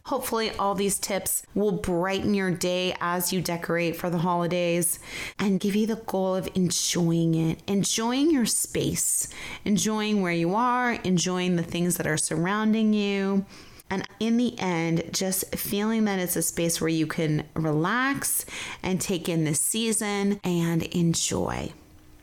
Hopefully, 0.04 0.50
all 0.58 0.74
these 0.74 0.98
tips 0.98 1.42
will 1.54 1.72
brighten 1.72 2.34
your 2.34 2.50
day 2.50 2.96
as 3.00 3.32
you 3.32 3.40
decorate 3.40 3.96
for 3.96 4.10
the 4.10 4.18
holidays 4.18 4.98
and 5.38 5.60
give 5.60 5.76
you 5.76 5.86
the 5.86 5.96
goal 5.96 6.34
of 6.34 6.48
enjoying 6.54 7.34
it, 7.34 7.62
enjoying 7.66 8.30
your 8.30 8.46
space, 8.46 9.28
enjoying 9.64 10.22
where 10.22 10.32
you 10.32 10.54
are, 10.54 10.92
enjoying 11.04 11.56
the 11.56 11.62
things 11.62 11.96
that 11.96 12.06
are 12.06 12.16
surrounding 12.16 12.92
you. 12.92 13.44
And 13.90 14.06
in 14.20 14.36
the 14.36 14.58
end, 14.58 15.10
just 15.12 15.54
feeling 15.56 16.04
that 16.04 16.18
it's 16.18 16.36
a 16.36 16.42
space 16.42 16.80
where 16.80 16.88
you 16.88 17.06
can 17.06 17.44
relax 17.54 18.46
and 18.82 19.00
take 19.00 19.28
in 19.28 19.44
the 19.44 19.54
season 19.54 20.40
and 20.44 20.82
enjoy. 20.84 21.72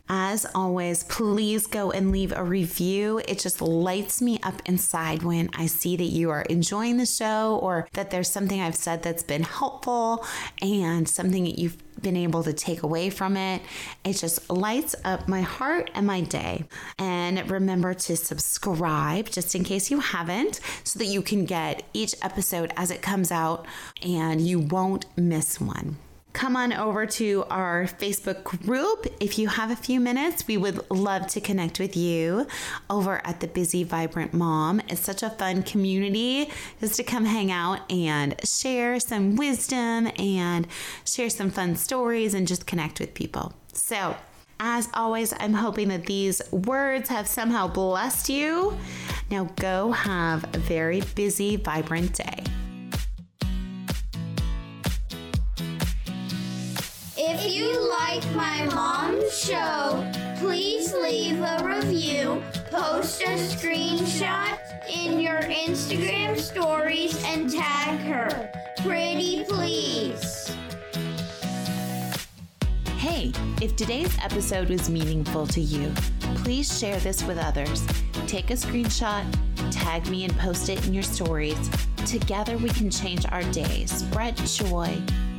As 0.09 0.45
always, 0.55 1.03
please 1.03 1.67
go 1.67 1.91
and 1.91 2.11
leave 2.11 2.31
a 2.31 2.43
review. 2.43 3.19
It 3.27 3.39
just 3.39 3.61
lights 3.61 4.21
me 4.21 4.39
up 4.41 4.61
inside 4.65 5.23
when 5.23 5.49
I 5.53 5.65
see 5.65 5.97
that 5.97 6.03
you 6.03 6.29
are 6.29 6.43
enjoying 6.43 6.97
the 6.97 7.05
show 7.05 7.59
or 7.61 7.89
that 7.93 8.09
there's 8.09 8.29
something 8.29 8.61
I've 8.61 8.75
said 8.75 9.03
that's 9.03 9.23
been 9.23 9.43
helpful 9.43 10.25
and 10.61 11.07
something 11.09 11.43
that 11.43 11.59
you've 11.59 11.77
been 12.01 12.15
able 12.15 12.43
to 12.43 12.53
take 12.53 12.83
away 12.83 13.09
from 13.09 13.35
it. 13.35 13.61
It 14.05 14.13
just 14.13 14.49
lights 14.49 14.95
up 15.03 15.27
my 15.27 15.41
heart 15.41 15.89
and 15.93 16.07
my 16.07 16.21
day. 16.21 16.63
And 16.97 17.49
remember 17.51 17.93
to 17.93 18.15
subscribe 18.15 19.29
just 19.29 19.55
in 19.55 19.63
case 19.65 19.91
you 19.91 19.99
haven't 19.99 20.61
so 20.85 20.99
that 20.99 21.05
you 21.05 21.21
can 21.21 21.43
get 21.43 21.83
each 21.93 22.15
episode 22.21 22.71
as 22.77 22.91
it 22.91 23.01
comes 23.01 23.31
out 23.31 23.65
and 24.01 24.39
you 24.39 24.59
won't 24.59 25.05
miss 25.17 25.59
one 25.59 25.97
come 26.37 26.55
on 26.55 26.71
over 26.71 27.07
to 27.07 27.43
our 27.49 27.85
Facebook 27.85 28.43
group. 28.43 29.07
If 29.19 29.39
you 29.39 29.47
have 29.47 29.71
a 29.71 29.75
few 29.75 29.99
minutes, 29.99 30.47
we 30.47 30.55
would 30.55 30.79
love 30.91 31.25
to 31.29 31.41
connect 31.41 31.79
with 31.79 31.97
you 31.97 32.45
over 32.91 33.25
at 33.25 33.39
the 33.39 33.47
Busy 33.47 33.83
Vibrant 33.83 34.35
Mom. 34.35 34.79
It's 34.87 35.01
such 35.01 35.23
a 35.23 35.31
fun 35.31 35.63
community 35.63 36.51
just 36.79 36.93
to 36.97 37.03
come 37.03 37.25
hang 37.25 37.49
out 37.49 37.91
and 37.91 38.35
share 38.47 38.99
some 38.99 39.35
wisdom 39.35 40.11
and 40.19 40.67
share 41.05 41.31
some 41.31 41.49
fun 41.49 41.75
stories 41.75 42.35
and 42.35 42.47
just 42.47 42.67
connect 42.67 42.99
with 42.99 43.15
people. 43.15 43.53
So, 43.73 44.15
as 44.59 44.89
always, 44.93 45.33
I'm 45.39 45.55
hoping 45.55 45.87
that 45.87 46.05
these 46.05 46.39
words 46.51 47.09
have 47.09 47.27
somehow 47.27 47.67
blessed 47.67 48.29
you. 48.29 48.77
Now 49.31 49.45
go 49.55 49.91
have 49.91 50.43
a 50.55 50.59
very 50.59 51.01
busy, 51.15 51.55
vibrant 51.55 52.13
day. 52.13 52.43
If 57.29 57.53
you 57.53 57.89
like 57.89 58.23
my 58.33 58.65
mom's 58.73 59.37
show, 59.37 60.09
please 60.37 60.93
leave 60.93 61.41
a 61.41 61.61
review, 61.61 62.41
post 62.71 63.21
a 63.21 63.35
screenshot 63.35 64.57
in 64.89 65.19
your 65.19 65.41
Instagram 65.41 66.39
stories, 66.39 67.21
and 67.25 67.51
tag 67.51 67.99
her. 67.99 68.49
Pretty 68.81 69.43
please. 69.43 70.55
Hey, 72.95 73.33
if 73.61 73.75
today's 73.75 74.17
episode 74.23 74.69
was 74.69 74.89
meaningful 74.89 75.45
to 75.47 75.59
you, 75.59 75.91
please 76.45 76.79
share 76.79 76.97
this 77.01 77.25
with 77.25 77.37
others. 77.37 77.85
Take 78.25 78.51
a 78.51 78.53
screenshot, 78.53 79.25
tag 79.69 80.07
me, 80.07 80.23
and 80.23 80.35
post 80.37 80.69
it 80.69 80.87
in 80.87 80.93
your 80.93 81.03
stories. 81.03 81.69
Together, 82.05 82.57
we 82.57 82.69
can 82.69 82.89
change 82.89 83.25
our 83.25 83.43
day, 83.51 83.85
spread 83.85 84.37
joy, 84.37 84.97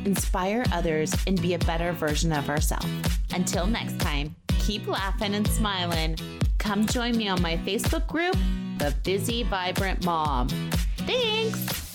inspire 0.09 0.65
others, 0.73 1.15
and 1.27 1.41
be 1.41 1.55
a 1.55 1.59
better 1.61 1.93
version 1.93 2.33
of 2.33 2.49
ourselves. 2.49 2.87
Until 3.33 3.67
next 3.67 4.01
time, 4.01 4.35
keep 4.59 4.87
laughing 4.87 5.35
and 5.35 5.47
smiling. 5.47 6.17
Come 6.57 6.87
join 6.87 7.17
me 7.17 7.29
on 7.29 7.41
my 7.43 7.59
Facebook 7.59 8.07
group, 8.07 8.37
The 8.79 8.95
Busy 9.05 9.43
Vibrant 9.43 10.05
Mom. 10.05 10.49
Thanks. 10.99 11.88